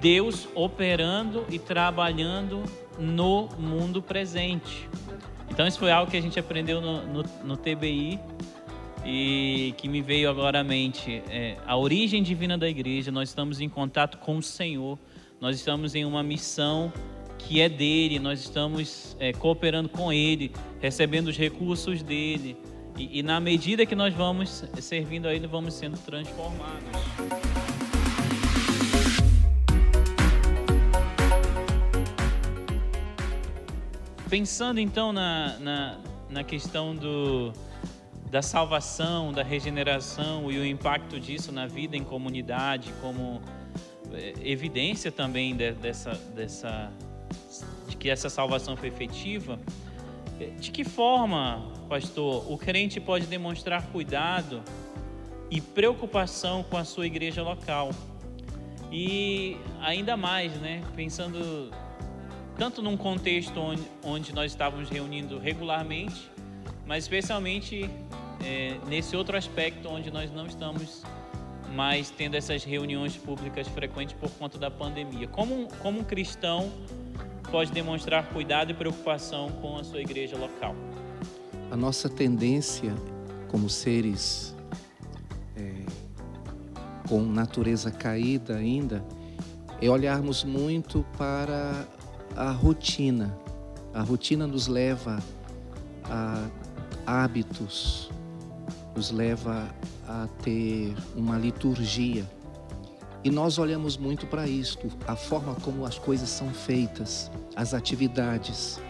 Deus 0.00 0.48
operando 0.54 1.44
e 1.50 1.58
trabalhando 1.58 2.62
no 2.98 3.48
mundo 3.58 4.02
presente. 4.02 4.88
Então, 5.50 5.66
isso 5.66 5.78
foi 5.78 5.90
algo 5.90 6.10
que 6.10 6.16
a 6.16 6.20
gente 6.20 6.38
aprendeu 6.38 6.80
no, 6.80 7.02
no, 7.06 7.24
no 7.42 7.56
TBI 7.56 8.20
e 9.04 9.74
que 9.78 9.88
me 9.88 10.02
veio 10.02 10.28
agora 10.28 10.60
à 10.60 10.64
mente. 10.64 11.22
É, 11.28 11.56
a 11.66 11.76
origem 11.76 12.22
divina 12.22 12.58
da 12.58 12.68
igreja, 12.68 13.10
nós 13.10 13.30
estamos 13.30 13.60
em 13.60 13.68
contato 13.68 14.18
com 14.18 14.36
o 14.36 14.42
Senhor, 14.42 14.98
nós 15.40 15.56
estamos 15.56 15.94
em 15.94 16.04
uma 16.04 16.22
missão 16.22 16.92
que 17.38 17.60
é 17.60 17.68
dele, 17.68 18.18
nós 18.18 18.40
estamos 18.40 19.16
é, 19.20 19.32
cooperando 19.32 19.88
com 19.88 20.12
ele, 20.12 20.52
recebendo 20.80 21.28
os 21.28 21.36
recursos 21.36 22.02
dele. 22.02 22.56
E, 22.98 23.20
e 23.20 23.22
na 23.22 23.38
medida 23.38 23.86
que 23.86 23.94
nós 23.94 24.12
vamos 24.12 24.64
servindo 24.80 25.28
a 25.28 25.34
Ele, 25.34 25.46
vamos 25.46 25.74
sendo 25.74 25.96
transformados. 25.98 26.82
Pensando 34.28 34.80
então 34.80 35.12
na, 35.12 35.56
na, 35.60 35.98
na 36.28 36.44
questão 36.44 36.94
do, 36.94 37.52
da 38.28 38.42
salvação, 38.42 39.32
da 39.32 39.44
regeneração 39.44 40.50
e 40.50 40.58
o 40.58 40.66
impacto 40.66 41.20
disso 41.20 41.52
na 41.52 41.68
vida 41.68 41.96
em 41.96 42.02
comunidade, 42.02 42.92
como 43.00 43.40
evidência 44.42 45.12
também 45.12 45.54
de, 45.54 45.72
dessa, 45.72 46.14
dessa, 46.34 46.90
de 47.88 47.96
que 47.96 48.08
essa 48.08 48.28
salvação 48.28 48.76
foi 48.76 48.88
efetiva, 48.88 49.58
de 50.58 50.70
que 50.70 50.84
forma, 50.84 51.72
pastor, 51.88 52.50
o 52.50 52.56
crente 52.56 53.00
pode 53.00 53.26
demonstrar 53.26 53.82
cuidado 53.88 54.62
e 55.50 55.60
preocupação 55.60 56.62
com 56.62 56.76
a 56.76 56.84
sua 56.84 57.06
igreja 57.06 57.42
local? 57.42 57.90
E 58.90 59.56
ainda 59.80 60.16
mais, 60.16 60.52
né, 60.60 60.82
pensando 60.94 61.70
tanto 62.56 62.82
num 62.82 62.96
contexto 62.96 63.58
onde, 63.58 63.82
onde 64.02 64.34
nós 64.34 64.50
estávamos 64.50 64.88
reunindo 64.88 65.38
regularmente, 65.38 66.30
mas 66.86 67.04
especialmente 67.04 67.88
é, 68.44 68.76
nesse 68.86 69.14
outro 69.16 69.36
aspecto 69.36 69.88
onde 69.88 70.10
nós 70.10 70.32
não 70.32 70.46
estamos 70.46 71.02
mais 71.74 72.10
tendo 72.10 72.34
essas 72.34 72.64
reuniões 72.64 73.16
públicas 73.16 73.68
frequentes 73.68 74.14
por 74.18 74.30
conta 74.30 74.58
da 74.58 74.70
pandemia. 74.70 75.28
Como, 75.28 75.68
como 75.80 76.00
um 76.00 76.04
cristão 76.04 76.70
pode 77.50 77.72
demonstrar 77.72 78.28
cuidado 78.30 78.70
e 78.70 78.74
preocupação 78.74 79.50
com 79.60 79.76
a 79.76 79.84
sua 79.84 80.00
igreja 80.00 80.36
local? 80.36 80.74
A 81.70 81.76
nossa 81.76 82.08
tendência, 82.08 82.94
como 83.48 83.68
seres 83.68 84.54
é, 85.56 85.84
com 87.08 87.20
natureza 87.22 87.90
caída 87.90 88.56
ainda, 88.56 89.04
é 89.80 89.88
olharmos 89.88 90.44
muito 90.44 91.04
para 91.16 91.86
a 92.34 92.50
rotina. 92.50 93.36
A 93.92 94.02
rotina 94.02 94.46
nos 94.46 94.66
leva 94.66 95.18
a 96.04 96.48
hábitos, 97.06 98.10
nos 98.94 99.10
leva 99.10 99.68
a 100.06 100.26
ter 100.42 100.94
uma 101.14 101.38
liturgia 101.38 102.26
e 103.24 103.30
nós 103.30 103.58
olhamos 103.58 103.96
muito 103.96 104.26
para 104.26 104.46
isto, 104.46 104.88
a 105.06 105.16
forma 105.16 105.54
como 105.56 105.84
as 105.84 105.98
coisas 105.98 106.28
são 106.28 106.50
feitas, 106.50 107.30
as 107.56 107.74
atividades. 107.74 108.80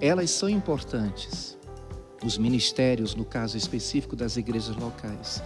Elas 0.00 0.30
são 0.30 0.48
importantes, 0.48 1.58
os 2.24 2.38
ministérios, 2.38 3.16
no 3.16 3.24
caso 3.24 3.56
específico 3.56 4.14
das 4.14 4.36
igrejas 4.36 4.76
locais. 4.76 5.42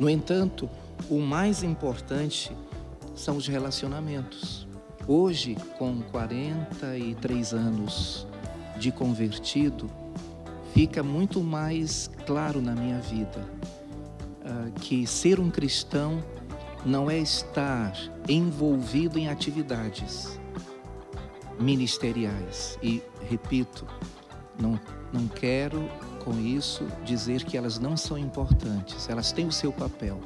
No 0.00 0.10
entanto, 0.10 0.68
o 1.08 1.20
mais 1.20 1.62
importante 1.62 2.50
são 3.14 3.36
os 3.36 3.46
relacionamentos. 3.46 4.66
Hoje, 5.06 5.56
com 5.78 6.02
43 6.10 7.54
anos 7.54 8.26
de 8.78 8.90
convertido, 8.90 9.88
fica 10.76 11.02
muito 11.02 11.42
mais 11.42 12.10
claro 12.26 12.60
na 12.60 12.74
minha 12.74 13.00
vida 13.00 13.48
uh, 14.44 14.70
que 14.78 15.06
ser 15.06 15.40
um 15.40 15.50
cristão 15.50 16.22
não 16.84 17.10
é 17.10 17.18
estar 17.18 17.96
envolvido 18.28 19.18
em 19.18 19.26
atividades 19.26 20.38
ministeriais. 21.58 22.78
E, 22.82 23.02
repito, 23.26 23.86
não, 24.60 24.78
não 25.10 25.26
quero 25.26 25.88
com 26.22 26.38
isso 26.38 26.86
dizer 27.06 27.44
que 27.44 27.56
elas 27.56 27.78
não 27.78 27.96
são 27.96 28.18
importantes, 28.18 29.08
elas 29.08 29.32
têm 29.32 29.46
o 29.46 29.52
seu 29.52 29.72
papel. 29.72 30.20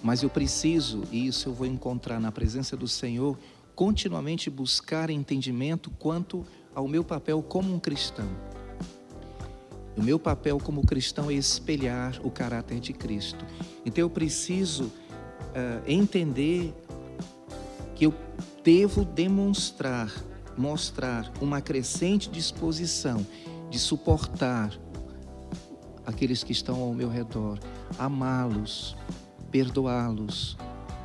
Mas 0.00 0.22
eu 0.22 0.30
preciso, 0.30 1.02
e 1.10 1.26
isso 1.26 1.48
eu 1.48 1.52
vou 1.52 1.66
encontrar 1.66 2.20
na 2.20 2.30
presença 2.30 2.76
do 2.76 2.86
Senhor, 2.86 3.36
continuamente 3.74 4.48
buscar 4.48 5.10
entendimento 5.10 5.90
quanto 5.98 6.46
ao 6.72 6.86
meu 6.86 7.02
papel 7.02 7.42
como 7.42 7.74
um 7.74 7.80
cristão. 7.80 8.28
O 9.96 10.02
meu 10.02 10.18
papel 10.18 10.58
como 10.58 10.84
cristão 10.84 11.30
é 11.30 11.34
espelhar 11.34 12.20
o 12.24 12.30
caráter 12.30 12.80
de 12.80 12.92
Cristo. 12.92 13.44
Então 13.86 14.02
eu 14.02 14.10
preciso 14.10 14.84
uh, 14.84 15.82
entender 15.86 16.74
que 17.94 18.06
eu 18.06 18.14
devo 18.64 19.04
demonstrar, 19.04 20.12
mostrar 20.56 21.32
uma 21.40 21.60
crescente 21.60 22.28
disposição 22.28 23.24
de 23.70 23.78
suportar 23.78 24.72
aqueles 26.06 26.42
que 26.42 26.52
estão 26.52 26.80
ao 26.80 26.92
meu 26.92 27.08
redor, 27.08 27.58
amá-los, 27.98 28.96
perdoá-los, 29.50 30.56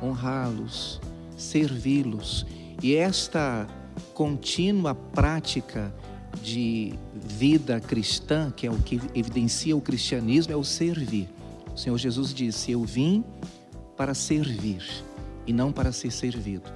honrá-los, 0.02 1.00
servi-los. 1.36 2.46
E 2.82 2.94
esta 2.94 3.66
contínua 4.14 4.94
prática 4.94 5.94
de 6.42 6.94
vida 7.14 7.80
cristã, 7.80 8.50
que 8.50 8.66
é 8.66 8.70
o 8.70 8.78
que 8.78 9.00
evidencia 9.14 9.76
o 9.76 9.80
cristianismo, 9.80 10.52
é 10.52 10.56
o 10.56 10.64
servir. 10.64 11.28
O 11.74 11.78
Senhor 11.78 11.96
Jesus 11.98 12.32
disse: 12.32 12.72
Eu 12.72 12.84
vim 12.84 13.24
para 13.96 14.14
servir 14.14 14.82
e 15.46 15.52
não 15.52 15.72
para 15.72 15.92
ser 15.92 16.10
servido. 16.10 16.70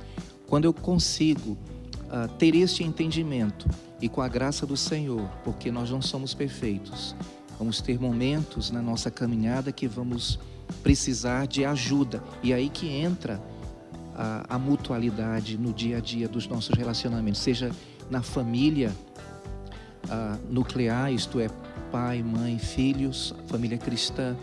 Quando 0.47 0.67
eu 0.67 0.73
consigo 0.73 1.53
uh, 1.53 2.29
ter 2.39 2.55
este 2.55 2.85
entendimento 2.85 3.69
e 4.01 4.09
com 4.09 4.21
a 4.21 4.29
graça 4.29 4.67
do 4.67 4.77
Senhor, 4.77 5.29
porque 5.43 5.71
nós 5.71 5.91
não 5.91 6.03
somos 6.03 6.35
perfeitos, 6.35 7.15
vamos 7.59 7.81
ter 7.81 7.99
momentos 7.99 8.71
na 8.71 8.83
nossa 8.83 9.11
caminhada 9.11 9.73
que 9.73 9.87
vamos 9.87 10.39
precisar 10.83 11.47
de 11.47 11.65
ajuda 11.65 12.23
e 12.43 12.53
aí 12.53 12.69
que 12.69 12.89
entra 12.89 13.41
a, 14.15 14.55
a 14.55 14.59
mutualidade 14.59 15.59
no 15.59 15.73
dia 15.73 15.99
a 15.99 16.01
dia 16.01 16.29
dos 16.29 16.47
nossos 16.47 16.77
relacionamentos, 16.77 17.41
seja 17.41 17.71
na 18.11 18.23
família 18.23 18.93
nuclear, 20.51 21.13
isto 21.13 21.41
é, 21.41 21.49
pai, 21.91 22.23
mãe, 22.23 22.59
filhos, 22.59 23.35
família 23.47 23.79
cristã, 23.79 24.37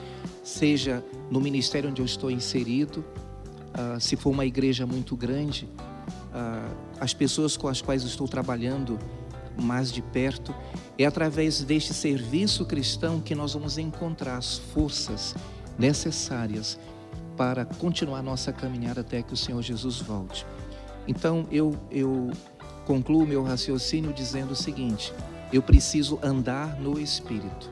seja 0.43 1.03
no 1.29 1.41
ministério 1.41 1.89
onde 1.89 2.01
eu 2.01 2.05
estou 2.05 2.31
inserido, 2.31 3.03
uh, 3.71 3.99
se 3.99 4.15
for 4.15 4.29
uma 4.29 4.45
igreja 4.45 4.85
muito 4.85 5.15
grande, 5.15 5.67
uh, 6.33 6.75
as 6.99 7.13
pessoas 7.13 7.57
com 7.57 7.67
as 7.67 7.81
quais 7.81 8.03
estou 8.03 8.27
trabalhando 8.27 8.97
mais 9.59 9.91
de 9.91 10.01
perto, 10.01 10.55
é 10.97 11.05
através 11.05 11.61
deste 11.61 11.93
serviço 11.93 12.65
cristão 12.65 13.19
que 13.19 13.35
nós 13.35 13.53
vamos 13.53 13.77
encontrar 13.77 14.37
as 14.37 14.57
forças 14.57 15.35
necessárias 15.77 16.79
para 17.35 17.65
continuar 17.65 18.21
nossa 18.21 18.53
caminhada 18.53 19.01
até 19.01 19.21
que 19.21 19.33
o 19.33 19.37
Senhor 19.37 19.61
Jesus 19.61 19.99
volte. 19.99 20.45
Então 21.07 21.45
eu, 21.51 21.75
eu 21.89 22.31
concluo 22.85 23.25
meu 23.25 23.43
raciocínio 23.43 24.13
dizendo 24.13 24.51
o 24.51 24.55
seguinte: 24.55 25.13
eu 25.51 25.61
preciso 25.61 26.19
andar 26.23 26.79
no 26.79 26.99
Espírito. 26.99 27.71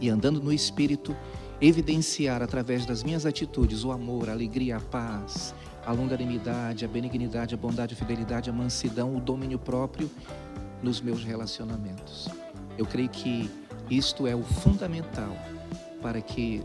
E 0.00 0.08
andando 0.10 0.42
no 0.42 0.52
Espírito, 0.52 1.16
evidenciar 1.60 2.42
através 2.42 2.84
das 2.84 3.02
minhas 3.02 3.24
atitudes 3.24 3.84
o 3.84 3.92
amor, 3.92 4.28
a 4.28 4.32
alegria, 4.32 4.76
a 4.76 4.80
paz, 4.80 5.54
a 5.84 5.92
longanimidade, 5.92 6.84
a 6.84 6.88
benignidade, 6.88 7.54
a 7.54 7.58
bondade, 7.58 7.94
a 7.94 7.96
fidelidade, 7.96 8.50
a 8.50 8.52
mansidão, 8.52 9.16
o 9.16 9.20
domínio 9.20 9.58
próprio 9.58 10.10
nos 10.82 11.00
meus 11.00 11.24
relacionamentos. 11.24 12.28
Eu 12.76 12.84
creio 12.84 13.08
que 13.08 13.48
isto 13.88 14.26
é 14.26 14.34
o 14.34 14.42
fundamental 14.42 15.34
para 16.02 16.20
que 16.20 16.62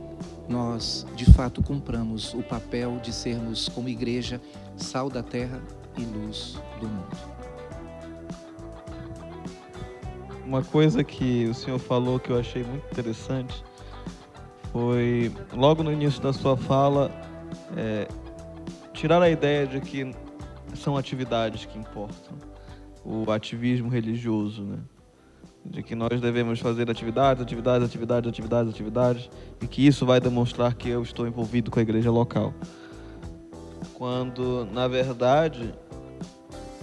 nós 0.50 1.06
de 1.16 1.26
fato 1.32 1.64
cumpramos 1.64 2.34
o 2.34 2.44
papel 2.44 3.00
de 3.00 3.14
sermos, 3.14 3.70
como 3.70 3.88
igreja, 3.88 4.42
sal 4.76 5.10
da 5.10 5.24
terra 5.24 5.62
e 5.98 6.04
luz 6.04 6.58
do 6.80 6.88
mundo. 6.88 7.31
Uma 10.46 10.64
coisa 10.64 11.04
que 11.04 11.46
o 11.46 11.54
senhor 11.54 11.80
falou 11.80 12.20
que 12.20 12.30
eu 12.30 12.40
achei 12.40 12.64
muito 12.64 12.86
interessante 12.92 13.64
foi, 14.72 15.32
logo 15.54 15.84
no 15.84 15.92
início 15.92 16.22
da 16.22 16.34
sua 16.34 16.58
fala, 16.58 17.12
é, 17.76 18.08
tirar 18.94 19.22
a 19.22 19.30
ideia 19.30 19.68
de 19.68 19.80
que 19.82 20.14
são 20.74 20.98
atividades 20.98 21.66
que 21.66 21.78
importam, 21.78 22.36
o 23.04 23.30
ativismo 23.32 23.90
religioso, 23.90 24.64
né? 24.64 24.80
De 25.64 25.84
que 25.84 25.94
nós 25.94 26.20
devemos 26.20 26.60
fazer 26.60 26.90
atividades, 26.90 27.42
atividades, 27.42 27.88
atividades, 27.88 28.30
atividades, 28.30 28.74
atividades, 28.74 29.30
e 29.62 29.68
que 29.68 29.86
isso 29.86 30.06
vai 30.06 30.20
demonstrar 30.20 30.74
que 30.74 30.90
eu 30.90 31.04
estou 31.04 31.28
envolvido 31.28 31.70
com 31.70 31.80
a 31.80 31.82
igreja 31.84 32.10
local. 32.10 32.54
Quando, 33.94 34.66
na 34.72 34.88
verdade, 34.88 35.74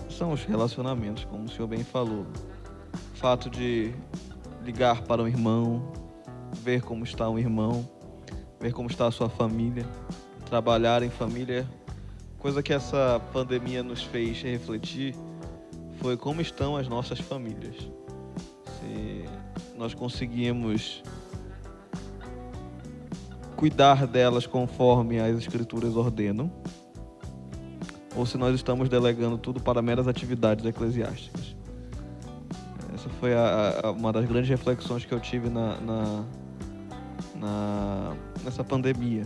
são 0.09 0.33
os 0.33 0.45
relacionamentos, 0.45 1.25
como 1.25 1.45
o 1.45 1.49
senhor 1.49 1.67
bem 1.67 1.83
falou 1.83 2.27
fato 3.19 3.51
de 3.51 3.93
ligar 4.65 5.03
para 5.03 5.21
um 5.21 5.27
irmão, 5.27 5.91
ver 6.63 6.83
como 6.83 7.03
está 7.03 7.29
um 7.29 7.37
irmão, 7.37 7.87
ver 8.61 8.73
como 8.73 8.89
está 8.89 9.09
a 9.09 9.11
sua 9.11 9.29
família, 9.29 9.85
trabalhar 10.47 11.03
em 11.03 11.11
família. 11.11 11.69
Coisa 12.39 12.63
que 12.63 12.73
essa 12.73 13.21
pandemia 13.33 13.83
nos 13.83 14.05
fez 14.05 14.41
refletir 14.41 15.17
foi 15.97 16.17
como 16.17 16.41
estão 16.41 16.77
as 16.77 16.87
nossas 16.87 17.19
famílias. 17.19 17.75
Se 18.79 19.25
nós 19.77 19.95
conseguimos 19.95 21.03
cuidar 23.57 24.07
delas 24.07 24.47
conforme 24.47 25.19
as 25.19 25.37
escrituras 25.39 25.97
ordenam, 25.97 26.53
ou 28.15 28.25
se 28.25 28.39
nós 28.39 28.55
estamos 28.55 28.89
delegando 28.89 29.37
tudo 29.37 29.61
para 29.61 29.83
meras 29.83 30.07
atividades 30.07 30.65
eclesiásticas. 30.65 31.58
Foi 33.21 33.35
a, 33.35 33.81
a, 33.85 33.91
uma 33.91 34.13
das 34.13 34.25
grandes 34.27 34.49
reflexões 34.49 35.05
que 35.05 35.13
eu 35.13 35.19
tive 35.19 35.49
na, 35.49 35.77
na, 35.81 36.25
na, 37.35 38.17
nessa 38.45 38.63
pandemia. 38.63 39.25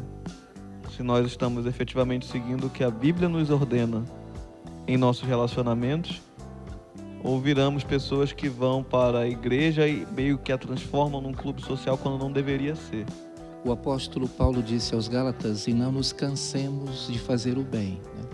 Se 0.96 1.02
nós 1.02 1.26
estamos 1.26 1.66
efetivamente 1.66 2.26
seguindo 2.26 2.66
o 2.66 2.70
que 2.70 2.83
a 2.83 2.90
Bíblia 2.90 3.28
nos 3.28 3.50
ordena 3.50 4.05
em 4.87 4.96
nossos 4.96 5.26
relacionamentos, 5.28 6.22
ou 7.22 7.40
viramos 7.40 7.85
pessoas 7.85 8.33
que 8.33 8.48
vão 8.48 8.83
para 8.83 9.20
a 9.20 9.28
igreja 9.28 9.87
e 9.87 10.07
meio 10.07 10.38
que 10.38 10.52
a 10.52 10.59
transformam 10.59 11.20
num 11.20 11.33
clube 11.33 11.62
social 11.62 11.96
quando 11.96 12.18
não 12.18 12.33
deveria 12.33 12.74
ser. 12.74 13.07
O 13.64 13.70
apóstolo 13.70 14.28
Paulo 14.28 14.62
disse 14.62 14.94
aos 14.94 15.07
Gálatas: 15.07 15.68
e 15.68 15.72
não 15.72 15.92
nos 15.92 16.12
cansemos 16.12 17.07
de 17.09 17.18
fazer 17.18 17.57
o 17.59 17.62
bem. 17.62 18.00
Né? 18.16 18.28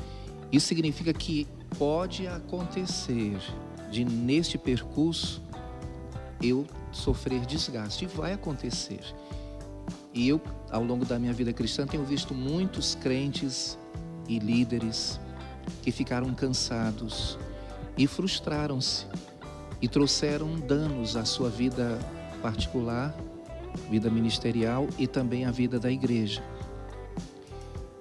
Isso 0.51 0.69
significa 0.69 1.13
que 1.13 1.47
pode 1.79 2.27
acontecer 2.27 3.37
de 3.91 4.05
neste 4.05 4.57
percurso 4.57 5.43
eu 6.43 6.67
sofrer 6.93 7.41
desgaste. 7.47 8.05
E 8.05 8.09
vai 8.09 8.33
acontecer. 8.33 9.01
E 10.13 10.29
eu, 10.29 10.41
ao 10.71 10.83
longo 10.83 11.05
da 11.05 11.19
minha 11.19 11.33
vida 11.33 11.53
cristã, 11.53 11.87
tenho 11.87 12.05
visto 12.05 12.35
muitos 12.35 12.95
crentes 12.95 13.79
e 14.29 14.39
líderes 14.39 15.21
que 15.83 15.91
ficaram 15.91 16.33
cansados 16.35 17.39
e 17.97 18.07
frustraram-se 18.07 19.07
e 19.81 19.89
trouxeram 19.89 20.57
danos 20.57 21.17
à 21.17 21.25
sua 21.25 21.49
vida 21.49 21.99
particular, 22.43 23.15
vida 23.91 24.11
ministerial 24.11 24.89
e 24.99 25.07
também 25.07 25.45
à 25.45 25.51
vida 25.51 25.79
da 25.79 25.91
igreja. 25.91 26.43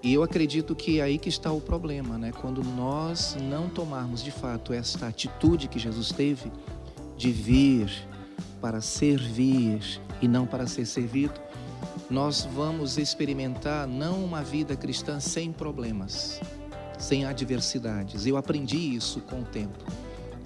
E 0.01 0.13
eu 0.13 0.23
acredito 0.23 0.75
que 0.75 0.99
é 0.99 1.03
aí 1.03 1.17
que 1.17 1.27
está 1.27 1.51
o 1.51 1.59
problema, 1.59 2.17
né? 2.17 2.31
Quando 2.31 2.63
nós 2.63 3.35
não 3.41 3.67
tomarmos 3.67 4.23
de 4.23 4.31
fato 4.31 4.71
esta 4.71 5.07
atitude 5.07 5.67
que 5.67 5.79
Jesus 5.79 6.11
teve 6.11 6.51
de 7.17 7.31
vir 7.31 8.07
para 8.61 8.81
servir 8.81 10.01
e 10.21 10.27
não 10.27 10.45
para 10.45 10.67
ser 10.67 10.85
servido, 10.85 11.39
nós 12.09 12.47
vamos 12.53 12.97
experimentar 12.97 13.87
não 13.87 14.23
uma 14.23 14.43
vida 14.43 14.75
cristã 14.75 15.19
sem 15.19 15.51
problemas, 15.51 16.39
sem 16.97 17.25
adversidades. 17.25 18.25
Eu 18.25 18.37
aprendi 18.37 18.95
isso 18.95 19.19
com 19.21 19.41
o 19.41 19.45
tempo, 19.45 19.83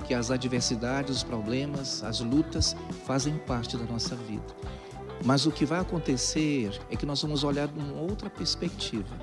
que 0.07 0.13
as 0.13 0.31
adversidades, 0.31 1.17
os 1.17 1.23
problemas, 1.23 2.03
as 2.03 2.19
lutas 2.19 2.75
fazem 3.05 3.37
parte 3.37 3.77
da 3.77 3.85
nossa 3.85 4.15
vida. 4.15 4.55
Mas 5.23 5.45
o 5.45 5.51
que 5.51 5.65
vai 5.65 5.79
acontecer 5.79 6.79
é 6.89 6.95
que 6.95 7.05
nós 7.05 7.21
vamos 7.21 7.43
olhar 7.43 7.67
de 7.67 7.79
uma 7.79 8.01
outra 8.01 8.29
perspectiva. 8.29 9.15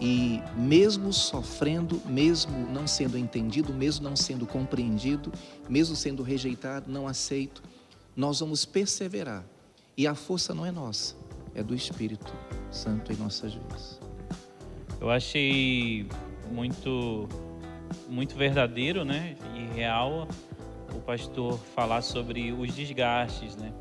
E 0.00 0.40
mesmo 0.56 1.12
sofrendo, 1.12 2.00
mesmo 2.06 2.66
não 2.72 2.86
sendo 2.86 3.18
entendido, 3.18 3.72
mesmo 3.72 4.08
não 4.08 4.16
sendo 4.16 4.46
compreendido, 4.46 5.30
mesmo 5.68 5.94
sendo 5.94 6.22
rejeitado, 6.22 6.90
não 6.90 7.06
aceito, 7.06 7.62
nós 8.16 8.40
vamos 8.40 8.64
perseverar. 8.64 9.44
E 9.96 10.06
a 10.06 10.14
força 10.14 10.54
não 10.54 10.64
é 10.64 10.70
nossa, 10.70 11.14
é 11.54 11.62
do 11.62 11.74
Espírito 11.74 12.32
Santo 12.70 13.12
em 13.12 13.16
nossas 13.16 13.52
vidas. 13.52 14.00
Eu 15.00 15.10
achei 15.10 16.06
muito 16.50 17.28
muito 18.08 18.36
verdadeiro, 18.36 19.04
né, 19.04 19.36
e 19.54 19.74
real 19.74 20.28
o 20.94 21.00
pastor 21.00 21.58
falar 21.74 22.02
sobre 22.02 22.52
os 22.52 22.74
desgastes, 22.74 23.56
né? 23.56 23.72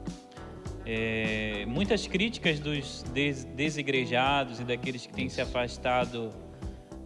É, 0.86 1.66
muitas 1.68 2.08
críticas 2.08 2.60
dos 2.60 3.04
des 3.14 3.44
desigrejados 3.44 4.60
e 4.60 4.64
daqueles 4.64 5.06
que 5.06 5.14
têm 5.14 5.30
se 5.30 5.42
afastado 5.42 6.32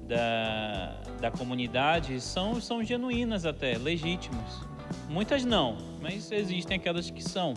da, 0.08 1.02
da 1.20 1.32
comunidade 1.32 2.20
são, 2.22 2.62
são 2.62 2.84
genuínas 2.84 3.46
até, 3.46 3.78
legítimas. 3.78 4.62
Muitas 5.10 5.44
não, 5.44 5.78
mas 6.02 6.32
existem 6.32 6.78
aquelas 6.78 7.10
que 7.10 7.24
são. 7.24 7.54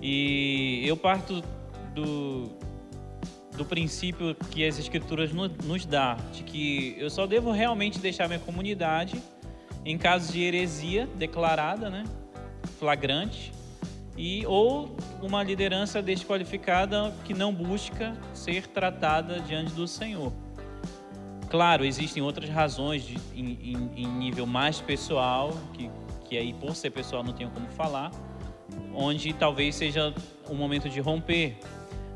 E 0.00 0.82
eu 0.86 0.96
parto 0.96 1.42
do, 1.94 2.50
do 3.56 3.64
princípio 3.64 4.34
que 4.50 4.66
as 4.66 4.78
escrituras 4.78 5.32
no, 5.32 5.48
nos 5.48 5.86
dá, 5.86 6.14
de 6.32 6.42
que 6.42 6.94
eu 6.98 7.10
só 7.10 7.26
devo 7.26 7.50
realmente 7.50 7.98
deixar 7.98 8.28
minha 8.28 8.40
comunidade 8.40 9.20
em 9.84 9.96
caso 9.96 10.32
de 10.32 10.42
heresia 10.42 11.08
declarada, 11.14 11.88
né, 11.88 12.04
flagrante, 12.78 13.52
e 14.16 14.46
ou 14.46 14.96
uma 15.20 15.42
liderança 15.42 16.00
desqualificada 16.00 17.12
que 17.24 17.34
não 17.34 17.52
busca 17.52 18.16
ser 18.32 18.66
tratada 18.66 19.40
diante 19.40 19.72
do 19.72 19.86
Senhor. 19.86 20.32
Claro, 21.48 21.84
existem 21.84 22.22
outras 22.22 22.48
razões 22.48 23.04
de, 23.04 23.16
em, 23.34 23.90
em, 23.96 24.06
nível 24.06 24.46
mais 24.46 24.80
pessoal, 24.80 25.56
que, 25.74 25.90
que 26.24 26.36
aí 26.36 26.52
por 26.52 26.74
ser 26.74 26.90
pessoal 26.90 27.22
não 27.22 27.32
tenho 27.32 27.50
como 27.50 27.68
falar, 27.68 28.10
onde 28.92 29.32
talvez 29.32 29.74
seja 29.74 30.12
o 30.48 30.54
momento 30.54 30.88
de 30.88 31.00
romper. 31.00 31.56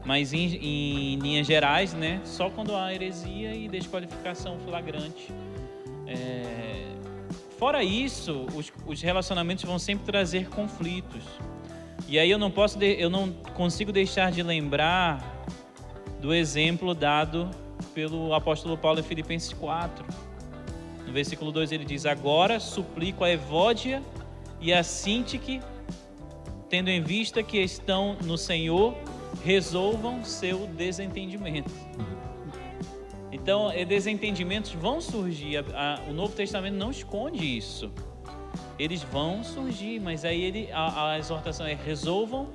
Mas 0.05 0.33
em, 0.33 0.57
em 0.57 1.17
linhas 1.17 1.47
gerais, 1.47 1.93
né, 1.93 2.21
só 2.25 2.49
quando 2.49 2.75
há 2.75 2.93
heresia 2.93 3.55
e 3.55 3.69
desqualificação 3.69 4.59
flagrante. 4.61 5.33
É... 6.07 6.87
Fora 7.59 7.85
isso, 7.85 8.47
os, 8.55 8.73
os 8.87 9.03
relacionamentos 9.03 9.65
vão 9.65 9.79
sempre 9.79 10.07
trazer 10.07 10.49
conflitos. 10.49 11.23
E 12.11 12.19
aí 12.19 12.29
eu 12.29 12.39
não 12.39 12.51
posso, 12.51 12.77
eu 12.83 13.09
não 13.09 13.33
consigo 13.55 13.93
deixar 13.93 14.33
de 14.33 14.43
lembrar 14.43 15.47
do 16.21 16.35
exemplo 16.35 16.93
dado 16.93 17.49
pelo 17.95 18.35
apóstolo 18.35 18.77
Paulo 18.77 18.99
em 18.99 19.03
Filipenses 19.05 19.53
4. 19.53 20.05
No 21.07 21.13
versículo 21.13 21.53
2 21.53 21.71
ele 21.71 21.85
diz: 21.85 22.05
Agora 22.07 22.59
suplico 22.59 23.23
a 23.23 23.31
Evódia 23.31 24.03
e 24.61 24.73
a 24.73 24.83
Sintique, 24.83 25.61
tendo 26.69 26.91
em 26.91 27.01
vista 27.01 27.45
que 27.45 27.59
estão 27.59 28.17
no 28.25 28.37
Senhor, 28.37 28.93
resolvam 29.45 30.25
seu 30.25 30.67
desentendimento. 30.67 31.71
Então, 33.31 33.71
desentendimentos 33.87 34.73
vão 34.73 35.01
surgir. 35.01 35.65
o 36.09 36.13
Novo 36.13 36.35
Testamento 36.35 36.75
não 36.75 36.91
esconde 36.91 37.57
isso 37.57 37.89
eles 38.81 39.03
vão 39.03 39.45
surgir, 39.45 40.01
mas 40.01 40.25
aí 40.25 40.41
ele, 40.41 40.69
a, 40.73 41.13
a 41.13 41.19
exortação 41.19 41.67
é 41.67 41.75
resolvam 41.75 42.49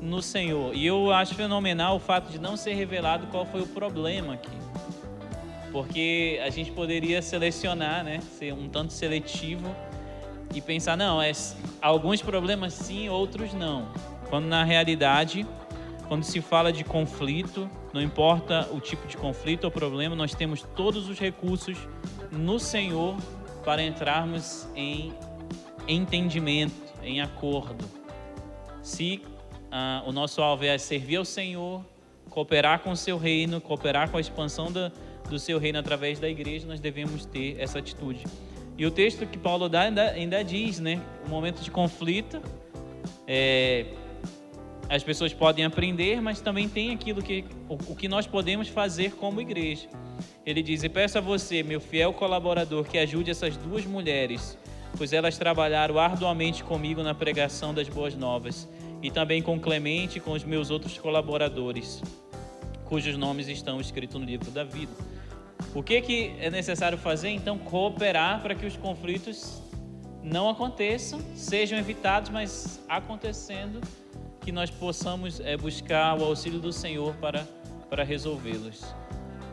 no 0.00 0.20
Senhor. 0.20 0.74
E 0.74 0.86
eu 0.86 1.10
acho 1.10 1.34
fenomenal 1.34 1.96
o 1.96 1.98
fato 1.98 2.30
de 2.30 2.38
não 2.38 2.56
ser 2.56 2.74
revelado 2.74 3.26
qual 3.28 3.46
foi 3.46 3.62
o 3.62 3.66
problema 3.66 4.34
aqui. 4.34 4.50
Porque 5.72 6.38
a 6.44 6.50
gente 6.50 6.70
poderia 6.72 7.22
selecionar, 7.22 8.04
né, 8.04 8.20
ser 8.38 8.52
um 8.52 8.68
tanto 8.68 8.92
seletivo 8.92 9.74
e 10.54 10.60
pensar, 10.60 10.96
não, 10.96 11.22
é, 11.22 11.32
alguns 11.80 12.20
problemas 12.20 12.74
sim, 12.74 13.08
outros 13.08 13.54
não. 13.54 13.88
Quando 14.28 14.46
na 14.46 14.64
realidade, 14.64 15.46
quando 16.08 16.24
se 16.24 16.42
fala 16.42 16.72
de 16.72 16.84
conflito, 16.84 17.70
não 17.94 18.02
importa 18.02 18.68
o 18.70 18.80
tipo 18.80 19.06
de 19.06 19.16
conflito 19.16 19.64
ou 19.64 19.70
problema, 19.70 20.14
nós 20.14 20.34
temos 20.34 20.62
todos 20.76 21.08
os 21.08 21.18
recursos 21.18 21.78
no 22.30 22.58
Senhor 22.58 23.16
para 23.64 23.82
entrarmos 23.82 24.68
em 24.74 25.12
entendimento, 25.86 26.74
em 27.02 27.20
acordo. 27.20 27.84
Se 28.82 29.22
ah, 29.70 30.02
o 30.06 30.12
nosso 30.12 30.42
alvo 30.42 30.64
é 30.64 30.76
servir 30.78 31.16
ao 31.16 31.24
Senhor, 31.24 31.84
cooperar 32.28 32.80
com 32.80 32.90
o 32.90 32.96
seu 32.96 33.18
reino, 33.18 33.60
cooperar 33.60 34.10
com 34.10 34.16
a 34.16 34.20
expansão 34.20 34.72
do 35.28 35.38
seu 35.38 35.58
reino 35.58 35.78
através 35.78 36.18
da 36.18 36.28
igreja, 36.28 36.66
nós 36.66 36.80
devemos 36.80 37.24
ter 37.24 37.56
essa 37.58 37.78
atitude. 37.78 38.24
E 38.76 38.86
o 38.86 38.90
texto 38.90 39.26
que 39.26 39.36
Paulo 39.36 39.68
dá 39.68 39.82
ainda, 39.82 40.10
ainda 40.10 40.42
diz, 40.42 40.80
né? 40.80 41.00
O 41.26 41.28
momento 41.28 41.60
de 41.60 41.70
conflito, 41.70 42.40
é, 43.26 43.84
as 44.88 45.04
pessoas 45.04 45.32
podem 45.32 45.64
aprender, 45.64 46.20
mas 46.20 46.40
também 46.40 46.68
tem 46.68 46.90
aquilo 46.90 47.22
que 47.22 47.44
o, 47.68 47.74
o 47.92 47.94
que 47.94 48.08
nós 48.08 48.26
podemos 48.26 48.68
fazer 48.68 49.12
como 49.12 49.40
igreja. 49.40 49.86
Ele 50.44 50.62
diz: 50.62 50.82
E 50.82 50.88
peço 50.88 51.18
a 51.18 51.20
você, 51.20 51.62
meu 51.62 51.80
fiel 51.80 52.12
colaborador, 52.12 52.84
que 52.84 52.98
ajude 52.98 53.30
essas 53.30 53.56
duas 53.56 53.84
mulheres 53.84 54.56
pois 54.96 55.12
elas 55.12 55.38
trabalharam 55.38 55.98
arduamente 55.98 56.62
comigo 56.64 57.02
na 57.02 57.14
pregação 57.14 57.72
das 57.72 57.88
boas 57.88 58.14
novas, 58.14 58.68
e 59.02 59.10
também 59.10 59.42
com 59.42 59.58
Clemente 59.58 60.18
e 60.18 60.20
com 60.20 60.32
os 60.32 60.44
meus 60.44 60.70
outros 60.70 60.98
colaboradores, 60.98 62.02
cujos 62.84 63.16
nomes 63.16 63.48
estão 63.48 63.80
escritos 63.80 64.20
no 64.20 64.26
livro 64.26 64.50
da 64.50 64.64
vida. 64.64 64.92
O 65.74 65.82
que, 65.82 66.00
que 66.00 66.34
é 66.40 66.50
necessário 66.50 66.98
fazer? 66.98 67.30
Então, 67.30 67.56
cooperar 67.56 68.42
para 68.42 68.54
que 68.54 68.66
os 68.66 68.76
conflitos 68.76 69.62
não 70.22 70.48
aconteçam, 70.48 71.20
sejam 71.34 71.78
evitados, 71.78 72.30
mas 72.30 72.80
acontecendo, 72.88 73.80
que 74.40 74.50
nós 74.50 74.70
possamos 74.70 75.38
é, 75.40 75.56
buscar 75.56 76.18
o 76.18 76.24
auxílio 76.24 76.58
do 76.58 76.72
Senhor 76.72 77.14
para, 77.16 77.46
para 77.88 78.02
resolvê-los. 78.02 78.82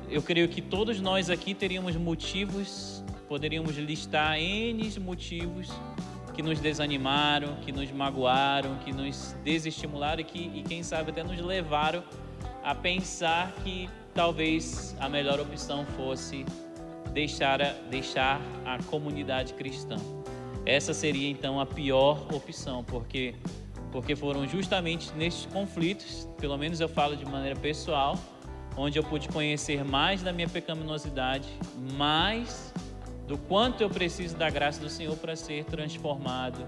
Eu 0.10 0.22
creio 0.22 0.48
que 0.48 0.62
todos 0.62 1.00
nós 1.00 1.30
aqui 1.30 1.54
teríamos 1.54 1.96
motivos 1.96 3.04
poderíamos 3.28 3.76
listar 3.78 4.40
N 4.40 5.00
motivos 5.00 5.70
que 6.34 6.44
nos 6.44 6.60
desanimaram, 6.60 7.56
que 7.58 7.72
nos 7.72 7.92
magoaram, 7.92 8.76
que 8.86 8.94
nos 8.94 9.36
desestimularam 9.44 10.22
e 10.22 10.24
que, 10.24 10.52
e 10.54 10.64
quem 10.64 10.84
sabe, 10.84 11.12
até 11.12 11.24
nos 11.24 11.40
levaram 11.40 12.04
a 12.64 12.76
pensar 12.76 13.52
que 13.64 13.90
talvez 14.14 14.96
a 15.00 15.10
melhor 15.10 15.40
opção 15.40 15.86
fosse 15.98 16.46
deixar 17.14 17.62
a, 17.62 17.72
deixar 17.90 18.40
a 18.66 18.78
comunidade 18.84 19.54
cristã. 19.54 19.96
Essa 20.66 20.94
seria 20.94 21.30
então 21.30 21.60
a 21.60 21.66
pior 21.66 22.28
opção, 22.34 22.84
porque 22.84 23.34
porque 23.92 24.16
foram 24.16 24.48
justamente 24.48 25.12
nestes 25.16 25.46
conflitos, 25.48 26.28
pelo 26.38 26.58
menos 26.58 26.80
eu 26.80 26.90
falo 26.90 27.16
de 27.16 27.26
maneira 27.26 27.58
pessoal, 27.58 28.20
onde 28.76 29.00
eu 29.00 29.04
pude 29.04 29.28
conhecer 29.30 29.84
mais 29.84 30.22
da 30.22 30.32
minha 30.32 30.48
pecaminosidade, 30.48 31.48
mais 31.98 32.74
do 33.28 33.38
quanto 33.38 33.82
eu 33.82 33.90
preciso 33.90 34.38
da 34.38 34.50
graça 34.50 34.80
do 34.80 34.90
Senhor 34.90 35.16
para 35.18 35.36
ser 35.36 35.66
transformado 35.66 36.66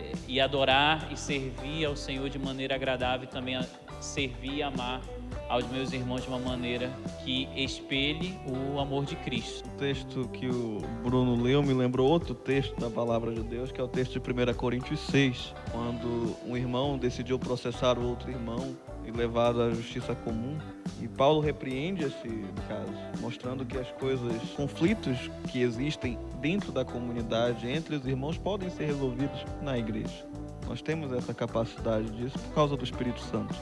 eh, 0.00 0.12
e 0.26 0.40
adorar 0.40 1.12
e 1.12 1.16
servir 1.16 1.84
ao 1.84 1.94
Senhor 1.94 2.28
de 2.30 2.38
maneira 2.38 2.74
agradável 2.74 3.28
e 3.28 3.30
também 3.30 3.60
servir 4.00 4.54
e 4.54 4.62
amar 4.62 5.02
aos 5.48 5.66
meus 5.70 5.92
irmãos 5.92 6.22
de 6.22 6.28
uma 6.28 6.38
maneira 6.38 6.90
que 7.24 7.48
espelhe 7.56 8.38
o 8.46 8.78
amor 8.78 9.04
de 9.04 9.16
Cristo. 9.16 9.68
O 9.68 9.78
texto 9.78 10.28
que 10.32 10.48
o 10.48 10.80
Bruno 11.02 11.40
leu 11.42 11.62
me 11.62 11.72
lembrou 11.72 12.08
outro 12.08 12.34
texto 12.34 12.78
da 12.78 12.88
palavra 12.88 13.32
de 13.32 13.42
Deus, 13.42 13.72
que 13.72 13.80
é 13.80 13.84
o 13.84 13.88
texto 13.88 14.18
de 14.18 14.18
1 14.18 14.54
Coríntios 14.54 15.00
6, 15.00 15.54
quando 15.72 16.36
um 16.46 16.56
irmão 16.56 16.98
decidiu 16.98 17.38
processar 17.38 17.98
o 17.98 18.06
outro 18.06 18.30
irmão 18.30 18.76
e 19.04 19.10
levado 19.10 19.62
à 19.62 19.70
justiça 19.70 20.14
comum. 20.14 20.58
E 21.00 21.08
Paulo 21.08 21.40
repreende 21.40 22.04
esse 22.04 22.28
caso, 22.68 22.92
mostrando 23.20 23.64
que 23.64 23.78
as 23.78 23.90
coisas, 23.92 24.32
conflitos 24.56 25.30
que 25.50 25.62
existem 25.62 26.18
dentro 26.40 26.70
da 26.70 26.84
comunidade, 26.84 27.68
entre 27.68 27.96
os 27.96 28.06
irmãos, 28.06 28.36
podem 28.38 28.70
ser 28.70 28.86
resolvidos 28.86 29.44
na 29.62 29.78
igreja. 29.78 30.26
Nós 30.68 30.80
temos 30.80 31.12
essa 31.12 31.34
capacidade 31.34 32.08
disso 32.12 32.38
por 32.38 32.54
causa 32.54 32.76
do 32.76 32.84
Espírito 32.84 33.20
Santo. 33.20 33.54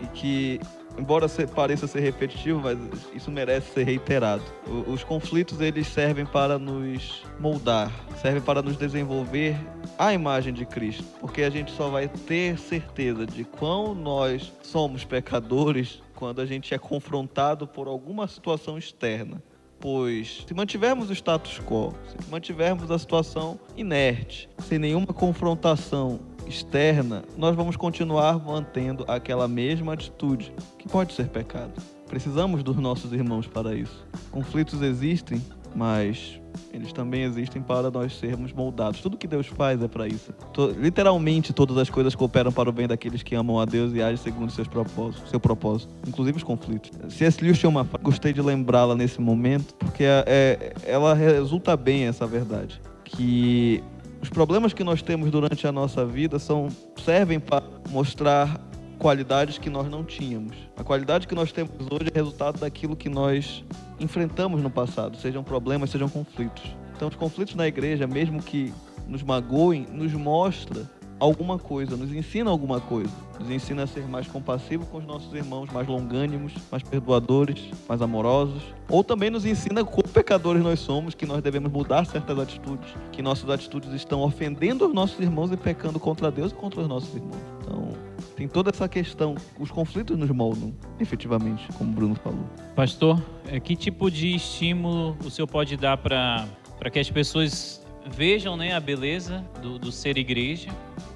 E 0.00 0.06
que 0.08 0.60
embora 0.98 1.26
pareça 1.54 1.86
ser 1.86 2.00
repetitivo, 2.00 2.60
mas 2.60 2.78
isso 3.14 3.30
merece 3.30 3.72
ser 3.72 3.84
reiterado. 3.84 4.42
Os 4.86 5.02
conflitos 5.02 5.60
eles 5.60 5.86
servem 5.86 6.24
para 6.24 6.58
nos 6.58 7.22
moldar, 7.38 7.90
servem 8.20 8.40
para 8.40 8.62
nos 8.62 8.76
desenvolver 8.76 9.56
a 9.98 10.12
imagem 10.12 10.52
de 10.52 10.64
Cristo, 10.64 11.04
porque 11.20 11.42
a 11.42 11.50
gente 11.50 11.72
só 11.72 11.88
vai 11.88 12.08
ter 12.08 12.58
certeza 12.58 13.26
de 13.26 13.44
quão 13.44 13.94
nós 13.94 14.52
somos 14.62 15.04
pecadores 15.04 16.02
quando 16.14 16.40
a 16.40 16.46
gente 16.46 16.72
é 16.72 16.78
confrontado 16.78 17.66
por 17.66 17.88
alguma 17.88 18.26
situação 18.26 18.78
externa. 18.78 19.42
Pois, 19.80 20.44
se 20.46 20.54
mantivermos 20.54 21.10
o 21.10 21.12
status 21.12 21.60
quo, 21.60 21.92
se 22.08 22.30
mantivermos 22.30 22.90
a 22.90 22.98
situação 22.98 23.60
inerte, 23.76 24.48
sem 24.60 24.78
nenhuma 24.78 25.08
confrontação 25.08 26.20
externa, 26.46 27.22
nós 27.36 27.54
vamos 27.54 27.76
continuar 27.76 28.38
mantendo 28.38 29.04
aquela 29.08 29.48
mesma 29.48 29.92
atitude, 29.92 30.52
que 30.78 30.88
pode 30.88 31.12
ser 31.12 31.28
pecado. 31.28 31.72
Precisamos 32.08 32.62
dos 32.62 32.76
nossos 32.76 33.12
irmãos 33.12 33.46
para 33.46 33.74
isso. 33.74 34.06
Conflitos 34.30 34.82
existem, 34.82 35.42
mas 35.74 36.40
eles 36.72 36.92
também 36.92 37.22
existem 37.22 37.60
para 37.60 37.90
nós 37.90 38.16
sermos 38.16 38.52
moldados. 38.52 39.00
Tudo 39.00 39.16
que 39.16 39.26
Deus 39.26 39.46
faz 39.46 39.82
é 39.82 39.88
para 39.88 40.06
isso. 40.06 40.32
literalmente 40.78 41.52
todas 41.52 41.76
as 41.76 41.90
coisas 41.90 42.14
cooperam 42.14 42.52
para 42.52 42.68
o 42.68 42.72
bem 42.72 42.86
daqueles 42.86 43.22
que 43.22 43.34
amam 43.34 43.58
a 43.58 43.64
Deus 43.64 43.92
e 43.94 44.02
agem 44.02 44.16
segundo 44.16 44.50
seus 44.52 44.68
propósitos, 44.68 45.30
seu 45.30 45.40
propósito, 45.40 45.92
inclusive 46.06 46.36
os 46.36 46.44
conflitos. 46.44 46.90
C.S. 47.08 47.42
Lewis 47.42 47.58
tinha 47.58 47.70
uma 47.70 47.84
gostei 48.02 48.32
de 48.32 48.42
lembrá-la 48.42 48.94
nesse 48.94 49.20
momento, 49.20 49.74
porque 49.74 50.04
é, 50.04 50.24
é, 50.26 50.74
ela 50.86 51.14
resulta 51.14 51.76
bem 51.76 52.04
essa 52.06 52.26
verdade, 52.26 52.80
que 53.04 53.82
os 54.24 54.30
problemas 54.30 54.72
que 54.72 54.82
nós 54.82 55.02
temos 55.02 55.30
durante 55.30 55.66
a 55.66 55.70
nossa 55.70 56.06
vida 56.06 56.38
são 56.38 56.68
servem 57.04 57.38
para 57.38 57.62
mostrar 57.90 58.58
qualidades 58.98 59.58
que 59.58 59.68
nós 59.68 59.86
não 59.86 60.02
tínhamos. 60.02 60.56
A 60.78 60.82
qualidade 60.82 61.28
que 61.28 61.34
nós 61.34 61.52
temos 61.52 61.72
hoje 61.90 62.10
é 62.10 62.18
resultado 62.18 62.58
daquilo 62.58 62.96
que 62.96 63.10
nós 63.10 63.62
enfrentamos 64.00 64.62
no 64.62 64.70
passado, 64.70 65.18
sejam 65.18 65.44
problemas, 65.44 65.90
sejam 65.90 66.08
conflitos. 66.08 66.74
Então, 66.96 67.08
os 67.08 67.14
conflitos 67.16 67.54
na 67.54 67.66
igreja, 67.66 68.06
mesmo 68.06 68.42
que 68.42 68.72
nos 69.06 69.22
magoem, 69.22 69.86
nos 69.92 70.14
mostra 70.14 70.90
alguma 71.18 71.58
coisa, 71.58 71.96
nos 71.96 72.12
ensina 72.12 72.50
alguma 72.50 72.80
coisa. 72.80 73.12
Nos 73.38 73.50
ensina 73.50 73.82
a 73.82 73.86
ser 73.86 74.06
mais 74.06 74.26
compassivo 74.28 74.86
com 74.86 74.98
os 74.98 75.06
nossos 75.06 75.32
irmãos, 75.34 75.70
mais 75.72 75.86
longânimos, 75.88 76.52
mais 76.70 76.82
perdoadores, 76.82 77.70
mais 77.88 78.00
amorosos. 78.00 78.62
Ou 78.88 79.02
também 79.02 79.30
nos 79.30 79.44
ensina 79.44 79.84
como 79.84 80.08
pecadores 80.08 80.62
nós 80.62 80.80
somos, 80.80 81.14
que 81.14 81.26
nós 81.26 81.42
devemos 81.42 81.70
mudar 81.72 82.04
certas 82.06 82.38
atitudes, 82.38 82.94
que 83.10 83.22
nossas 83.22 83.50
atitudes 83.50 83.92
estão 83.92 84.22
ofendendo 84.22 84.86
os 84.86 84.94
nossos 84.94 85.18
irmãos 85.18 85.50
e 85.50 85.56
pecando 85.56 85.98
contra 85.98 86.30
Deus 86.30 86.52
e 86.52 86.54
contra 86.54 86.80
os 86.80 86.88
nossos 86.88 87.14
irmãos. 87.14 87.40
Então, 87.60 87.88
tem 88.36 88.46
toda 88.48 88.70
essa 88.70 88.88
questão. 88.88 89.34
Os 89.58 89.70
conflitos 89.70 90.16
nos 90.16 90.30
moldam, 90.30 90.72
efetivamente, 91.00 91.66
como 91.76 91.90
o 91.90 91.94
Bruno 91.94 92.14
falou. 92.14 92.44
Pastor, 92.74 93.20
é, 93.46 93.58
que 93.58 93.74
tipo 93.74 94.10
de 94.10 94.34
estímulo 94.34 95.16
o 95.24 95.30
senhor 95.30 95.46
pode 95.46 95.76
dar 95.76 95.96
para 95.96 96.46
que 96.92 96.98
as 96.98 97.10
pessoas 97.10 97.83
vejam 98.06 98.56
né, 98.56 98.74
a 98.74 98.80
beleza 98.80 99.44
do, 99.62 99.78
do, 99.78 99.90
ser 99.90 100.18
igreja 100.18 100.70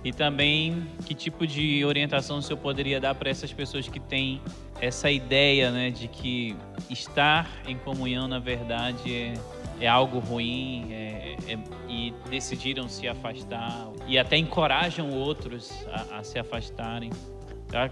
e 0.05 0.13
também 0.13 0.87
que 1.05 1.15
tipo 1.15 1.47
de 1.47 1.85
orientação 1.85 2.39
o 2.39 2.43
senhor 2.43 2.59
poderia 2.59 3.01
dar 3.01 3.15
para 3.15 3.29
essas 3.29 3.53
pessoas 3.53 3.89
que 3.89 4.01
têm 4.01 4.41
essa 4.81 5.11
ideia 5.11 5.71
né, 5.71 5.91
de 5.91 6.09
que 6.09 6.57
estar 6.89 7.49
em 7.67 7.77
comunhão, 7.77 8.29
na 8.29 8.39
verdade, 8.39 9.13
é, 9.13 9.35
é 9.81 9.89
algo 9.89 10.19
ruim 10.19 10.87
é, 10.93 11.37
é, 11.49 11.59
e 11.89 12.15
decidiram 12.31 12.89
se 12.89 13.09
afastar 13.09 13.89
e 14.07 14.19
até 14.19 14.37
encorajam 14.37 15.11
outros 15.11 15.73
a, 15.93 16.19
a 16.19 16.23
se 16.23 16.39
afastarem. 16.39 17.11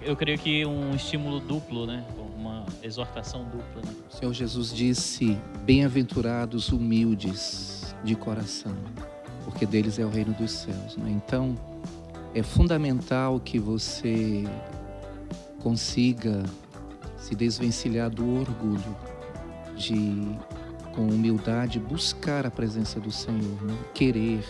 Eu 0.01 0.17
creio 0.17 0.39
que 0.39 0.65
um 0.65 0.95
estímulo 0.95 1.39
duplo, 1.39 1.87
né? 1.87 2.03
uma 2.35 2.65
exortação 2.83 3.45
dupla. 3.45 3.83
Né? 3.85 3.95
O 4.11 4.17
Senhor 4.17 4.33
Jesus 4.33 4.73
disse: 4.73 5.37
Bem-aventurados 5.67 6.71
humildes 6.71 7.76
de 8.05 8.15
coração, 8.15 8.75
porque 9.45 9.67
deles 9.67 9.99
é 9.99 10.05
o 10.05 10.09
reino 10.09 10.33
dos 10.35 10.51
céus. 10.51 10.97
Né? 10.97 11.11
Então, 11.11 11.57
é 12.35 12.43
fundamental 12.43 13.41
que 13.41 13.59
você 13.59 14.45
consiga 15.63 16.45
se 17.19 17.35
desvencilhar 17.35 18.11
do 18.11 18.41
orgulho, 18.41 18.97
de, 19.77 20.37
com 20.95 21.09
humildade, 21.09 21.81
buscar 21.81 22.47
a 22.47 22.51
presença 22.51 23.01
do 23.01 23.11
Senhor, 23.11 23.63
né? 23.63 23.77
querer 23.95 24.45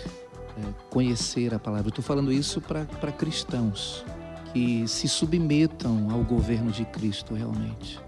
é, 0.59 0.75
conhecer 0.91 1.55
a 1.55 1.59
palavra. 1.59 1.89
Estou 1.89 2.05
falando 2.05 2.33
isso 2.33 2.61
para 2.61 3.13
cristãos 3.13 4.05
que 4.53 4.89
se 4.89 5.07
submetam 5.07 6.11
ao 6.11 6.25
governo 6.25 6.71
de 6.71 6.85
Cristo 6.87 7.35
realmente. 7.35 8.01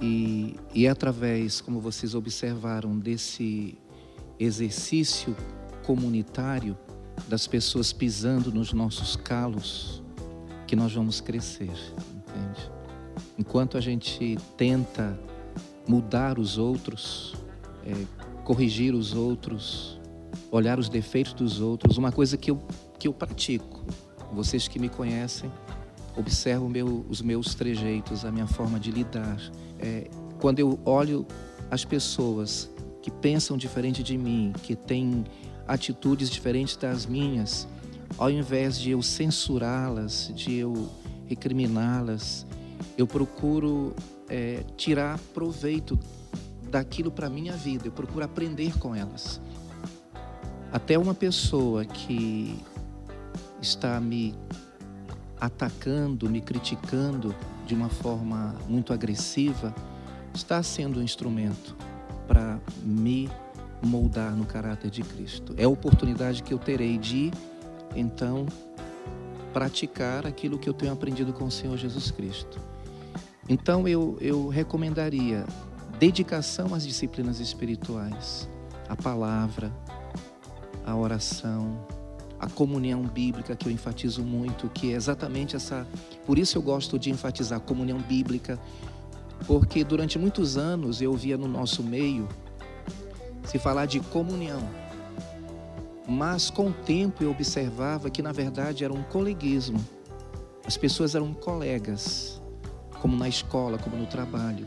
E, 0.00 0.54
e 0.72 0.86
é 0.86 0.90
através, 0.90 1.60
como 1.60 1.80
vocês 1.80 2.14
observaram, 2.14 2.96
desse 2.96 3.76
exercício 4.38 5.36
comunitário 5.84 6.76
das 7.26 7.46
pessoas 7.46 7.92
pisando 7.92 8.52
nos 8.52 8.72
nossos 8.72 9.16
calos 9.16 10.02
que 10.66 10.76
nós 10.76 10.92
vamos 10.92 11.20
crescer, 11.20 11.70
entende? 11.70 12.70
Enquanto 13.38 13.76
a 13.76 13.80
gente 13.80 14.36
tenta 14.56 15.18
mudar 15.88 16.38
os 16.38 16.58
outros, 16.58 17.34
é, 17.84 17.92
corrigir 18.44 18.94
os 18.94 19.14
outros, 19.14 19.98
olhar 20.50 20.78
os 20.78 20.88
defeitos 20.88 21.32
dos 21.32 21.60
outros, 21.60 21.96
uma 21.96 22.12
coisa 22.12 22.36
que 22.36 22.50
eu, 22.50 22.62
que 22.98 23.08
eu 23.08 23.12
pratico, 23.12 23.84
vocês 24.32 24.68
que 24.68 24.78
me 24.78 24.88
conhecem, 24.88 25.50
observam 26.16 26.68
meu, 26.68 27.06
os 27.08 27.22
meus 27.22 27.54
trejeitos, 27.54 28.24
a 28.24 28.30
minha 28.30 28.46
forma 28.46 28.78
de 28.78 28.90
lidar. 28.90 29.40
É, 29.78 30.10
quando 30.40 30.58
eu 30.58 30.78
olho 30.84 31.26
as 31.70 31.84
pessoas 31.84 32.70
que 33.08 33.10
pensam 33.10 33.56
diferente 33.56 34.02
de 34.02 34.18
mim, 34.18 34.52
que 34.62 34.76
têm 34.76 35.24
atitudes 35.66 36.28
diferentes 36.28 36.76
das 36.76 37.06
minhas, 37.06 37.66
ao 38.18 38.30
invés 38.30 38.78
de 38.78 38.90
eu 38.90 39.00
censurá-las, 39.00 40.30
de 40.34 40.56
eu 40.56 40.90
recriminá-las, 41.26 42.46
eu 42.98 43.06
procuro 43.06 43.94
é, 44.28 44.62
tirar 44.76 45.18
proveito 45.32 45.98
daquilo 46.70 47.10
para 47.10 47.30
minha 47.30 47.54
vida, 47.54 47.86
eu 47.86 47.92
procuro 47.92 48.26
aprender 48.26 48.78
com 48.78 48.94
elas. 48.94 49.40
Até 50.70 50.98
uma 50.98 51.14
pessoa 51.14 51.86
que 51.86 52.62
está 53.62 53.98
me 54.02 54.34
atacando, 55.40 56.28
me 56.28 56.42
criticando 56.42 57.34
de 57.66 57.74
uma 57.74 57.88
forma 57.88 58.54
muito 58.68 58.92
agressiva, 58.92 59.74
está 60.34 60.62
sendo 60.62 61.00
um 61.00 61.02
instrumento 61.02 61.74
para 62.28 62.60
me 62.82 63.28
moldar 63.82 64.36
no 64.36 64.44
caráter 64.44 64.90
de 64.90 65.02
Cristo. 65.02 65.54
É 65.56 65.64
a 65.64 65.68
oportunidade 65.68 66.42
que 66.42 66.54
eu 66.54 66.58
terei 66.58 66.98
de, 66.98 67.32
então, 67.96 68.46
praticar 69.52 70.26
aquilo 70.26 70.58
que 70.58 70.68
eu 70.68 70.74
tenho 70.74 70.92
aprendido 70.92 71.32
com 71.32 71.46
o 71.46 71.50
Senhor 71.50 71.76
Jesus 71.76 72.10
Cristo. 72.10 72.60
Então, 73.48 73.88
eu, 73.88 74.18
eu 74.20 74.48
recomendaria 74.48 75.46
dedicação 75.98 76.74
às 76.74 76.86
disciplinas 76.86 77.40
espirituais, 77.40 78.48
a 78.88 78.94
palavra, 78.94 79.72
a 80.84 80.94
oração, 80.94 81.78
a 82.38 82.48
comunhão 82.48 83.02
bíblica, 83.02 83.56
que 83.56 83.66
eu 83.66 83.72
enfatizo 83.72 84.22
muito, 84.22 84.68
que 84.68 84.92
é 84.92 84.96
exatamente 84.96 85.56
essa. 85.56 85.86
Por 86.26 86.38
isso 86.38 86.56
eu 86.56 86.62
gosto 86.62 86.98
de 86.98 87.10
enfatizar 87.10 87.58
a 87.58 87.60
comunhão 87.60 87.98
bíblica, 87.98 88.58
porque 89.46 89.84
durante 89.84 90.18
muitos 90.18 90.56
anos 90.56 91.00
eu 91.00 91.12
via 91.14 91.36
no 91.36 91.48
nosso 91.48 91.82
meio 91.82 92.28
se 93.44 93.58
falar 93.58 93.86
de 93.86 94.00
comunhão. 94.00 94.62
Mas 96.06 96.50
com 96.50 96.68
o 96.68 96.72
tempo 96.72 97.22
eu 97.22 97.30
observava 97.30 98.10
que 98.10 98.22
na 98.22 98.32
verdade 98.32 98.84
era 98.84 98.92
um 98.92 99.02
coleguismo. 99.02 99.78
As 100.66 100.76
pessoas 100.76 101.14
eram 101.14 101.32
colegas, 101.32 102.40
como 103.00 103.16
na 103.16 103.28
escola, 103.28 103.78
como 103.78 103.96
no 103.96 104.06
trabalho. 104.06 104.66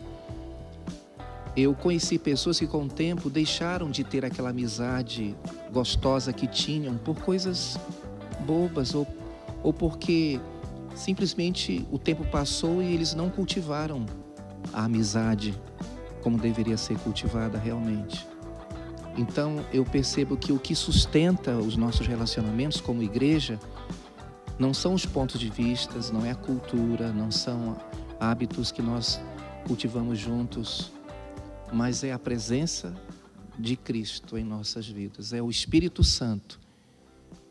Eu 1.56 1.74
conheci 1.74 2.18
pessoas 2.18 2.60
que 2.60 2.66
com 2.66 2.86
o 2.86 2.88
tempo 2.88 3.30
deixaram 3.30 3.92
de 3.92 4.04
ter 4.04 4.24
aquela 4.24 4.50
amizade 4.50 5.36
gostosa 5.72 6.32
que 6.32 6.48
tinham 6.48 6.98
por 6.98 7.20
coisas 7.20 7.78
bobas 8.46 8.96
ou, 8.96 9.06
ou 9.62 9.74
porque 9.74 10.40
simplesmente 10.96 11.86
o 11.92 12.00
tempo 12.00 12.24
passou 12.26 12.82
e 12.82 12.94
eles 12.94 13.14
não 13.14 13.30
cultivaram 13.30 14.06
a 14.74 14.86
amizade 14.86 15.58
como 16.22 16.38
deveria 16.38 16.78
ser 16.78 16.98
cultivada 17.00 17.58
realmente. 17.58 18.28
Então 19.18 19.66
eu 19.74 19.84
percebo 19.84 20.38
que 20.38 20.52
o 20.52 20.60
que 20.60 20.76
sustenta 20.76 21.58
os 21.58 21.76
nossos 21.76 22.08
relacionamentos 22.08 22.80
como 22.80 23.04
igreja 23.04 23.60
não 24.58 24.74
são 24.74 24.94
os 24.94 25.06
pontos 25.06 25.40
de 25.40 25.50
vista, 25.50 26.00
não 26.14 26.26
é 26.26 26.32
a 26.32 26.36
cultura, 26.36 27.12
não 27.12 27.32
são 27.32 27.76
hábitos 28.20 28.72
que 28.72 28.82
nós 28.82 29.20
cultivamos 29.68 30.20
juntos, 30.20 30.92
mas 31.74 32.04
é 32.04 32.12
a 32.12 32.20
presença 32.20 32.94
de 33.58 33.76
Cristo 33.76 34.38
em 34.38 34.44
nossas 34.44 34.88
vidas, 34.88 35.34
é 35.34 35.42
o 35.42 35.50
Espírito 35.50 36.04
Santo 36.04 36.60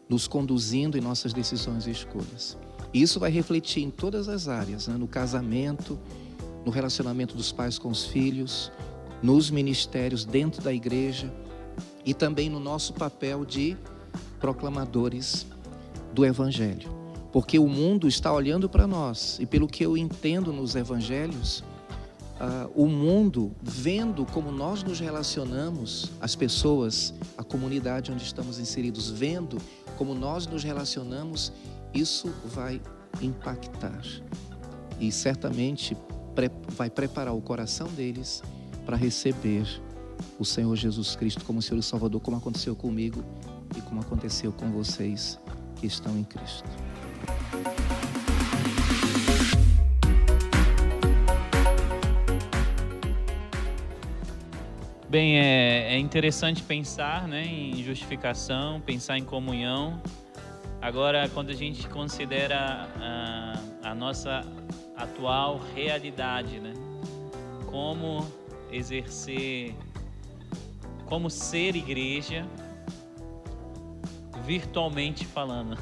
nos 0.09 0.27
conduzindo 0.27 0.99
em 0.99 1.01
nossas 1.01 1.33
decisões 1.33 1.87
e 1.87 1.91
escolhas. 1.91 2.59
E 2.93 3.01
isso 3.01 3.21
vai 3.21 3.31
refletir 3.31 3.83
em 3.85 3.91
todas 3.91 4.29
as 4.29 4.49
áreas, 4.49 4.89
né? 4.89 4.97
no 4.97 5.07
casamento, 5.07 5.99
no 6.65 6.71
relacionamento 6.71 7.37
dos 7.37 7.53
pais 7.53 7.79
com 7.79 7.89
os 7.89 8.05
filhos, 8.05 8.71
nos 9.23 9.51
ministérios 9.51 10.25
dentro 10.25 10.63
da 10.63 10.73
igreja 10.73 11.33
e 12.05 12.15
também 12.15 12.49
no 12.49 12.61
nosso 12.61 12.93
papel 12.95 13.45
de 13.45 13.77
proclamadores 14.39 15.47
do 16.13 16.25
Evangelho. 16.25 17.01
Porque 17.33 17.59
o 17.59 17.69
mundo 17.69 18.09
está 18.09 18.33
olhando 18.33 18.69
para 18.69 18.87
nós, 18.87 19.39
e 19.39 19.47
pelo 19.47 19.69
que 19.69 19.85
eu 19.85 19.97
entendo 19.97 20.53
nos 20.53 20.75
evangelhos, 20.75 21.63
uh, 22.41 22.69
o 22.75 22.89
mundo 22.89 23.53
vendo 23.63 24.27
como 24.27 24.51
nós 24.51 24.83
nos 24.83 24.99
relacionamos, 24.99 26.11
as 26.21 26.35
pessoas, 26.35 27.15
a 27.39 27.45
comunidade 27.45 28.11
onde 28.11 28.25
estamos 28.25 28.59
inseridos, 28.59 29.11
vendo 29.11 29.59
como 29.97 30.13
nós 30.13 30.47
nos 30.49 30.65
relacionamos, 30.65 31.53
isso 31.95 32.33
vai 32.47 32.81
impactar. 33.21 34.03
E 34.99 35.13
certamente 35.13 35.97
vai 36.69 36.91
preparar 36.91 37.35
o 37.35 37.41
coração 37.41 37.89
deles 37.89 38.43
para 38.85 38.97
receber 38.97 39.67
o 40.39 40.45
Senhor 40.45 40.75
Jesus 40.77 41.15
Cristo 41.17 41.45
como 41.45 41.61
Senhor 41.63 41.81
e 41.81 41.83
Salvador, 41.83 42.21
como 42.21 42.37
aconteceu 42.37 42.75
comigo 42.75 43.25
e 43.77 43.81
como 43.83 44.01
aconteceu 44.01 44.53
com 44.53 44.71
vocês 44.71 45.39
que 45.77 45.87
estão 45.87 46.17
em 46.19 46.25
Cristo. 46.25 46.69
Bem, 55.11 55.39
é, 55.41 55.95
é 55.95 55.99
interessante 55.99 56.63
pensar 56.63 57.27
né, 57.27 57.45
em 57.45 57.83
justificação, 57.83 58.81
pensar 58.81 59.19
em 59.19 59.25
comunhão. 59.25 60.01
Agora, 60.81 61.29
quando 61.29 61.51
a 61.51 61.55
gente 61.55 61.89
considera 61.89 62.89
a, 62.97 63.91
a 63.91 63.95
nossa 63.95 64.47
atual 65.03 65.61
realidade, 65.75 66.61
né? 66.61 66.75
Como 67.71 68.27
exercer, 68.71 69.75
como 71.07 71.31
ser 71.31 71.75
igreja, 71.77 72.47
virtualmente 74.45 75.25
falando. 75.25 75.79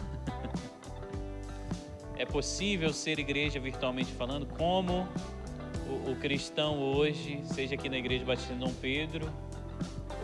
é 2.16 2.24
possível 2.24 2.92
ser 2.92 3.18
igreja 3.18 3.58
virtualmente 3.58 4.12
falando? 4.12 4.46
Como 4.46 5.08
o, 5.88 6.12
o 6.12 6.16
cristão 6.16 6.78
hoje, 6.78 7.40
seja 7.44 7.74
aqui 7.74 7.88
na 7.88 7.98
Igreja 7.98 8.24
Batista 8.24 8.54
Dom 8.54 8.72
Pedro 8.80 9.30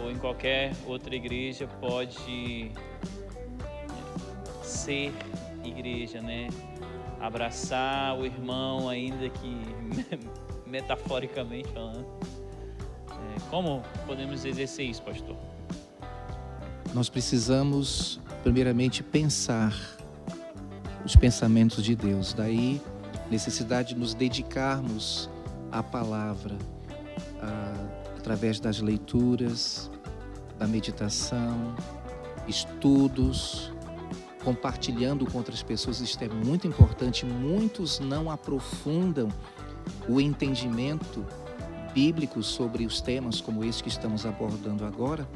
ou 0.02 0.10
em 0.10 0.16
qualquer 0.16 0.72
outra 0.86 1.14
igreja, 1.14 1.66
pode 1.80 2.72
ser 4.62 5.12
igreja, 5.64 6.20
né? 6.20 6.48
Abraçar 7.24 8.18
o 8.18 8.26
irmão, 8.26 8.88
ainda 8.88 9.30
que 9.30 9.58
metaforicamente 10.68 11.68
falando. 11.72 12.04
É, 13.08 13.40
como 13.48 13.82
podemos 14.06 14.44
exercer 14.44 14.86
isso, 14.86 15.02
pastor? 15.02 15.36
Nós 16.92 17.08
precisamos, 17.08 18.20
primeiramente, 18.42 19.02
pensar 19.02 19.74
os 21.04 21.16
pensamentos 21.16 21.82
de 21.82 21.96
Deus. 21.96 22.34
Daí, 22.34 22.80
necessidade 23.30 23.94
de 23.94 24.00
nos 24.00 24.14
dedicarmos 24.14 25.30
a 25.72 25.82
palavra 25.82 26.56
através 28.24 28.58
das 28.58 28.80
leituras, 28.80 29.90
da 30.58 30.66
meditação, 30.66 31.76
estudos, 32.48 33.70
compartilhando 34.44 35.26
com 35.26 35.38
outras 35.38 35.62
pessoas. 35.62 36.00
Isto 36.00 36.22
é 36.24 36.28
muito 36.28 36.66
importante. 36.66 37.24
Muitos 37.24 37.98
não 37.98 38.30
aprofundam 38.30 39.28
o 40.08 40.20
entendimento 40.20 41.24
bíblico 41.94 42.42
sobre 42.42 42.84
os 42.84 43.00
temas 43.00 43.40
como 43.40 43.64
esse 43.64 43.82
que 43.82 43.88
estamos 43.88 44.26
abordando 44.26 44.84
agora, 44.84 45.28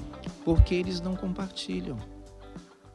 porque 0.45 0.75
eles 0.75 1.01
não 1.01 1.17
compartilham. 1.17 1.97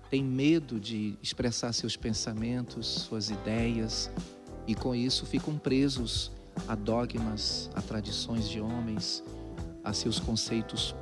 Tem 0.09 0.23
medo 0.23 0.79
de 0.79 1.17
expressar 1.23 1.73
seus 1.73 1.95
pensamentos, 1.95 2.87
suas 2.87 3.29
ideias, 3.29 4.11
e 4.67 4.75
com 4.75 4.93
isso 4.93 5.25
ficam 5.25 5.57
presos 5.57 6.31
a 6.67 6.75
dogmas, 6.75 7.69
a 7.73 7.81
tradições 7.81 8.47
de 8.47 8.61
homens, 8.61 9.23
a 9.83 9.91
seus 9.91 10.19
conceitos 10.19 10.95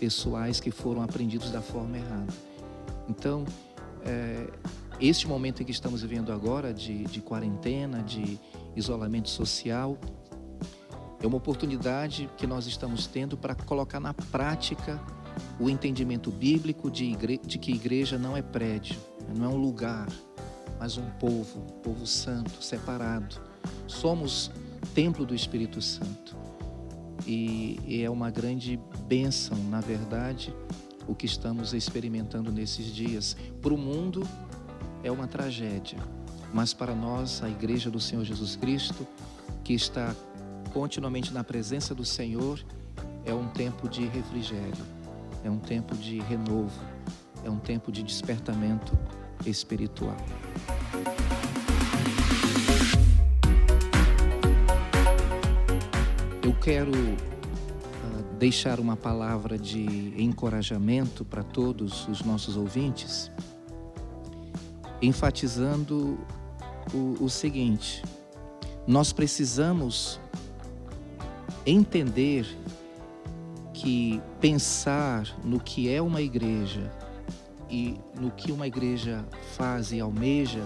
pessoais 0.00 0.58
que 0.58 0.70
foram 0.70 1.02
aprendidos 1.02 1.50
da 1.50 1.60
forma 1.60 1.96
errada. 1.98 2.32
Então, 3.08 3.44
é, 4.06 4.48
este 5.00 5.26
momento 5.26 5.62
em 5.62 5.66
que 5.66 5.72
estamos 5.72 6.02
vivendo 6.02 6.32
agora, 6.32 6.72
de, 6.72 7.04
de 7.04 7.20
quarentena, 7.20 8.02
de 8.02 8.38
isolamento 8.74 9.28
social, 9.28 9.98
é 11.22 11.26
uma 11.26 11.36
oportunidade 11.36 12.30
que 12.36 12.46
nós 12.46 12.66
estamos 12.66 13.06
tendo 13.06 13.36
para 13.36 13.54
colocar 13.54 14.00
na 14.00 14.14
prática 14.14 15.00
o 15.58 15.68
entendimento 15.68 16.30
bíblico 16.30 16.90
de, 16.90 17.04
igre... 17.04 17.40
de 17.44 17.58
que 17.58 17.72
igreja 17.72 18.18
não 18.18 18.36
é 18.36 18.42
prédio, 18.42 18.96
não 19.36 19.44
é 19.44 19.48
um 19.48 19.56
lugar, 19.56 20.06
mas 20.78 20.96
um 20.96 21.10
povo, 21.18 21.60
um 21.60 21.80
povo 21.82 22.06
santo, 22.06 22.62
separado. 22.62 23.40
Somos 23.86 24.50
templo 24.94 25.26
do 25.26 25.34
Espírito 25.34 25.82
Santo. 25.82 26.36
E, 27.26 27.80
e 27.84 28.02
é 28.02 28.10
uma 28.10 28.30
grande 28.30 28.78
bênção, 29.06 29.58
na 29.64 29.80
verdade, 29.80 30.54
o 31.06 31.14
que 31.14 31.26
estamos 31.26 31.72
experimentando 31.72 32.50
nesses 32.50 32.86
dias. 32.86 33.36
Para 33.60 33.72
o 33.72 33.78
mundo 33.78 34.26
é 35.02 35.10
uma 35.10 35.26
tragédia, 35.26 35.98
mas 36.52 36.72
para 36.72 36.94
nós, 36.94 37.42
a 37.42 37.48
Igreja 37.48 37.90
do 37.90 38.00
Senhor 38.00 38.24
Jesus 38.24 38.56
Cristo, 38.56 39.06
que 39.62 39.74
está 39.74 40.14
continuamente 40.72 41.32
na 41.32 41.44
presença 41.44 41.94
do 41.94 42.04
Senhor, 42.04 42.64
é 43.24 43.32
um 43.34 43.48
tempo 43.48 43.88
de 43.88 44.06
refrigério, 44.06 44.84
é 45.44 45.50
um 45.50 45.58
tempo 45.58 45.94
de 45.96 46.20
renovo, 46.20 46.80
é 47.44 47.50
um 47.50 47.58
tempo 47.58 47.90
de 47.90 48.02
despertamento 48.02 48.96
espiritual. 49.44 50.16
Eu 56.42 56.54
quero 56.60 56.92
deixar 58.38 58.78
uma 58.78 58.96
palavra 58.96 59.58
de 59.58 60.12
encorajamento 60.16 61.24
para 61.24 61.42
todos 61.42 62.06
os 62.08 62.22
nossos 62.22 62.56
ouvintes, 62.56 63.30
enfatizando 65.00 66.18
o, 66.92 67.24
o 67.24 67.30
seguinte: 67.30 68.02
nós 68.86 69.12
precisamos 69.12 70.20
entender 71.64 72.46
que 73.72 74.20
pensar 74.40 75.26
no 75.44 75.58
que 75.58 75.92
é 75.92 76.00
uma 76.00 76.20
igreja 76.20 76.90
e 77.68 77.98
no 78.18 78.30
que 78.30 78.52
uma 78.52 78.66
igreja 78.66 79.24
faz 79.56 79.92
e 79.92 80.00
almeja 80.00 80.62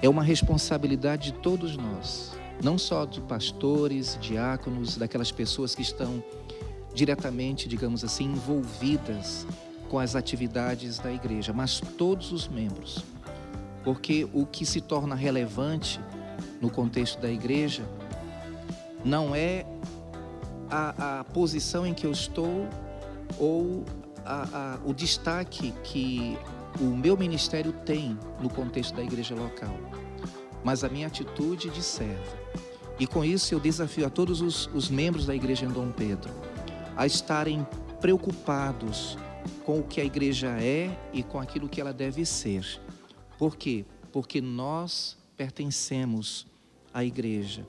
é 0.00 0.08
uma 0.08 0.22
responsabilidade 0.22 1.32
de 1.32 1.38
todos 1.38 1.76
nós 1.76 2.36
não 2.62 2.78
só 2.78 3.04
de 3.04 3.20
pastores, 3.20 4.18
diáconos, 4.20 4.96
daquelas 4.96 5.30
pessoas 5.30 5.74
que 5.74 5.82
estão 5.82 6.22
diretamente, 6.96 7.68
digamos 7.68 8.02
assim, 8.02 8.24
envolvidas 8.24 9.46
com 9.88 10.00
as 10.00 10.16
atividades 10.16 10.98
da 10.98 11.12
igreja, 11.12 11.52
mas 11.52 11.80
todos 11.96 12.32
os 12.32 12.48
membros. 12.48 13.04
Porque 13.84 14.28
o 14.32 14.44
que 14.44 14.66
se 14.66 14.80
torna 14.80 15.14
relevante 15.14 16.00
no 16.60 16.68
contexto 16.68 17.20
da 17.20 17.30
igreja 17.30 17.84
não 19.04 19.32
é 19.32 19.64
a, 20.68 21.20
a 21.20 21.24
posição 21.24 21.86
em 21.86 21.94
que 21.94 22.04
eu 22.04 22.10
estou 22.10 22.66
ou 23.38 23.84
a, 24.24 24.74
a, 24.74 24.78
o 24.84 24.92
destaque 24.92 25.72
que 25.84 26.36
o 26.80 26.96
meu 26.96 27.16
ministério 27.16 27.72
tem 27.72 28.18
no 28.40 28.50
contexto 28.50 28.96
da 28.96 29.04
igreja 29.04 29.34
local 29.36 29.76
mas 30.66 30.82
a 30.82 30.88
minha 30.88 31.06
atitude 31.06 31.70
de 31.70 31.80
servo. 31.80 32.36
E 32.98 33.06
com 33.06 33.24
isso 33.24 33.54
eu 33.54 33.60
desafio 33.60 34.04
a 34.04 34.10
todos 34.10 34.40
os, 34.40 34.68
os 34.74 34.88
membros 34.90 35.24
da 35.24 35.32
igreja 35.32 35.64
em 35.64 35.68
Dom 35.68 35.92
Pedro 35.92 36.34
a 36.96 37.06
estarem 37.06 37.66
preocupados 38.00 39.18
com 39.64 39.80
o 39.80 39.82
que 39.82 40.00
a 40.00 40.04
igreja 40.04 40.48
é 40.60 40.96
e 41.12 41.22
com 41.22 41.38
aquilo 41.38 41.68
que 41.68 41.80
ela 41.80 41.92
deve 41.92 42.24
ser. 42.24 42.80
Por 43.38 43.56
quê? 43.56 43.84
Porque 44.12 44.40
nós 44.40 45.16
pertencemos 45.36 46.46
à 46.92 47.04
igreja. 47.04 47.66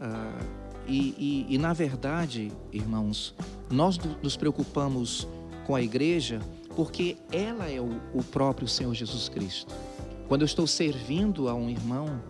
Ah, 0.00 0.38
e, 0.86 1.46
e, 1.48 1.54
e, 1.54 1.58
na 1.58 1.72
verdade, 1.72 2.52
irmãos, 2.72 3.34
nós 3.70 3.98
nos 4.22 4.36
preocupamos 4.36 5.26
com 5.66 5.74
a 5.74 5.82
igreja 5.82 6.40
porque 6.76 7.16
ela 7.32 7.68
é 7.68 7.80
o, 7.80 8.00
o 8.14 8.22
próprio 8.22 8.68
Senhor 8.68 8.94
Jesus 8.94 9.28
Cristo. 9.28 9.74
Quando 10.28 10.42
eu 10.42 10.46
estou 10.46 10.66
servindo 10.66 11.48
a 11.48 11.54
um 11.54 11.68
irmão, 11.68 12.20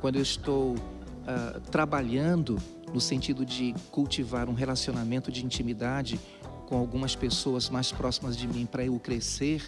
quando 0.00 0.16
eu 0.16 0.22
estou 0.22 0.74
uh, 0.74 1.60
trabalhando 1.70 2.56
no 2.92 3.00
sentido 3.00 3.44
de 3.44 3.74
cultivar 3.90 4.48
um 4.48 4.54
relacionamento 4.54 5.30
de 5.30 5.44
intimidade 5.44 6.20
com 6.66 6.76
algumas 6.76 7.14
pessoas 7.14 7.70
mais 7.70 7.90
próximas 7.90 8.36
de 8.36 8.46
mim 8.46 8.66
para 8.66 8.84
eu 8.84 8.98
crescer 8.98 9.66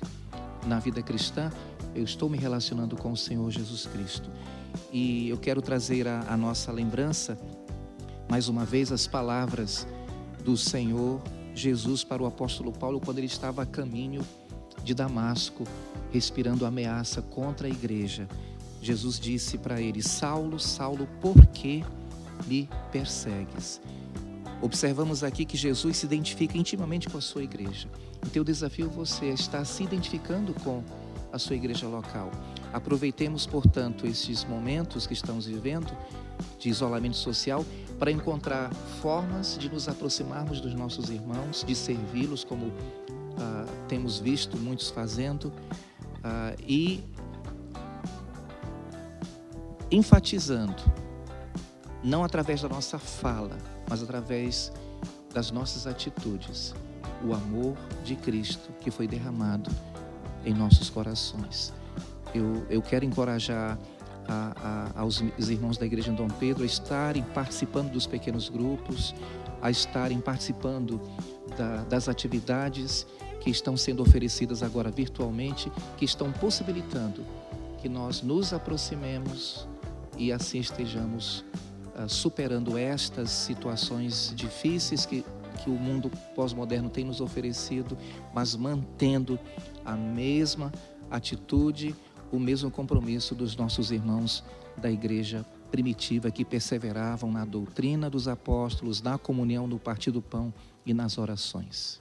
na 0.67 0.79
vida 0.79 1.03
cristã, 1.03 1.51
eu 1.95 2.05
estou 2.05 2.29
me 2.29 2.37
relacionando 2.37 2.97
com 2.97 3.13
o 3.13 3.17
Senhor 3.17 3.51
Jesus 3.51 3.87
Cristo. 3.87 4.31
E 4.93 5.29
eu 5.29 5.39
quero 5.39 5.63
trazer 5.63 6.07
a, 6.07 6.37
nossa 6.37 6.71
lembrança, 6.71 7.39
mais 8.29 8.49
uma 8.49 8.65
vez, 8.65 8.93
as 8.93 9.07
palavras 9.07 9.87
do 10.45 10.57
Senhor 10.57 11.21
Jesus 11.55 12.05
para 12.05 12.23
o 12.23 12.27
apóstolo 12.27 12.73
Paulo 12.73 13.01
quando 13.01 13.19
ele 13.19 13.27
estava 13.27 13.63
a 13.63 13.67
caminho 13.67 14.23
de 14.85 14.95
Damasco, 14.95 15.65
respirando 16.13 16.65
ameaça 16.65 17.21
contra 17.23 17.67
a 17.67 17.71
igreja. 17.71 18.29
Jesus 18.81 19.19
disse 19.19 19.59
para 19.59 19.81
ele: 19.81 20.03
Saulo, 20.03 20.59
Saulo, 20.59 21.09
por 21.21 21.47
que 21.47 21.85
me 22.47 22.69
persegues. 22.91 23.81
Observamos 24.63 25.25
aqui 25.25 25.45
que 25.45 25.57
Jesus 25.57 25.99
se 25.99 26.07
identifica 26.07 26.59
intimamente 26.59 27.09
com 27.09 27.17
a 27.17 27.21
sua 27.21 27.43
igreja. 27.43 27.89
Então, 28.27 28.43
o 28.43 28.45
desafio 28.45 28.91
você 28.91 29.27
é 29.27 29.33
estar 29.33 29.65
se 29.65 29.83
identificando 29.83 30.53
com 30.63 30.83
a 31.33 31.39
sua 31.39 31.57
igreja 31.57 31.87
local. 31.87 32.31
Aproveitemos, 32.73 33.47
portanto, 33.47 34.07
esses 34.07 34.45
momentos 34.45 35.07
que 35.07 35.15
estamos 35.15 35.47
vivendo 35.47 35.91
de 36.59 36.69
isolamento 36.69 37.17
social 37.17 37.65
para 37.99 38.11
encontrar 38.11 38.73
formas 39.01 39.59
de 39.59 39.71
nos 39.71 39.89
aproximarmos 39.89 40.61
dos 40.61 40.75
nossos 40.75 41.11
irmãos, 41.11 41.65
de 41.67 41.75
servi-los, 41.75 42.45
como 42.45 42.71
ah, 43.39 43.67
temos 43.89 44.19
visto 44.19 44.57
muitos 44.57 44.91
fazendo, 44.91 45.53
ah, 46.23 46.55
e 46.67 47.03
enfatizando, 49.91 50.83
não 52.03 52.25
através 52.25 52.63
da 52.63 52.69
nossa 52.69 52.99
fala, 52.99 53.57
mas 53.89 54.03
através 54.03 54.73
das 55.33 55.51
nossas 55.51 55.87
atitudes, 55.87 56.75
o 57.25 57.35
amor 57.35 57.77
de 58.05 58.17
Cristo 58.17 58.71
que 58.81 58.91
foi 58.91 59.07
derramado 59.07 59.71
em 60.45 60.55
nossos 60.55 60.89
corações. 60.89 61.73
Eu, 62.35 62.67
eu 62.71 62.81
quero 62.81 63.05
encorajar 63.05 63.79
a, 64.27 64.91
a, 64.97 65.01
aos 65.01 65.21
irmãos 65.39 65.77
da 65.77 65.87
Igreja 65.87 66.11
de 66.11 66.17
Dom 66.17 66.29
Pedro 66.29 66.63
a 66.63 66.67
estarem 66.67 67.23
participando 67.23 67.91
dos 67.91 68.07
pequenos 68.07 68.49
grupos, 68.49 69.15
a 69.61 69.71
estarem 69.71 70.21
participando 70.21 71.01
da, 71.57 71.83
das 71.85 72.09
atividades 72.09 73.07
que 73.41 73.51
estão 73.51 73.77
sendo 73.77 74.03
oferecidas 74.03 74.63
agora 74.63 74.91
virtualmente, 74.91 75.71
que 75.97 76.05
estão 76.05 76.31
possibilitando 76.33 77.25
que 77.81 77.89
nós 77.89 78.23
nos 78.23 78.53
aproximemos 78.53 79.67
e 80.17 80.31
assim 80.33 80.59
estejamos 80.59 81.45
superando 82.09 82.77
estas 82.77 83.31
situações 83.31 84.33
difíceis 84.35 85.05
que, 85.07 85.25
que 85.63 85.71
o 85.71 85.75
mundo 85.75 86.11
pós-moderno 86.35 86.89
tem 86.89 87.05
nos 87.05 87.21
oferecido, 87.21 87.97
mas 88.35 88.55
mantendo 88.57 89.39
a 89.85 89.97
mesma 89.97 90.73
atitude, 91.11 91.95
o 92.33 92.39
mesmo 92.39 92.71
compromisso 92.71 93.35
dos 93.35 93.57
nossos 93.57 93.91
irmãos 93.91 94.45
da 94.77 94.91
igreja 94.91 95.45
primitiva 95.71 96.31
que 96.31 96.45
perseveravam 96.45 97.31
na 97.31 97.45
doutrina 97.45 98.11
dos 98.11 98.27
apóstolos, 98.27 99.01
na 99.03 99.19
comunhão, 99.19 99.67
no 99.67 99.79
partir 99.79 100.11
do 100.11 100.23
pão 100.23 100.53
e 100.85 100.93
nas 100.93 101.19
orações. 101.19 102.01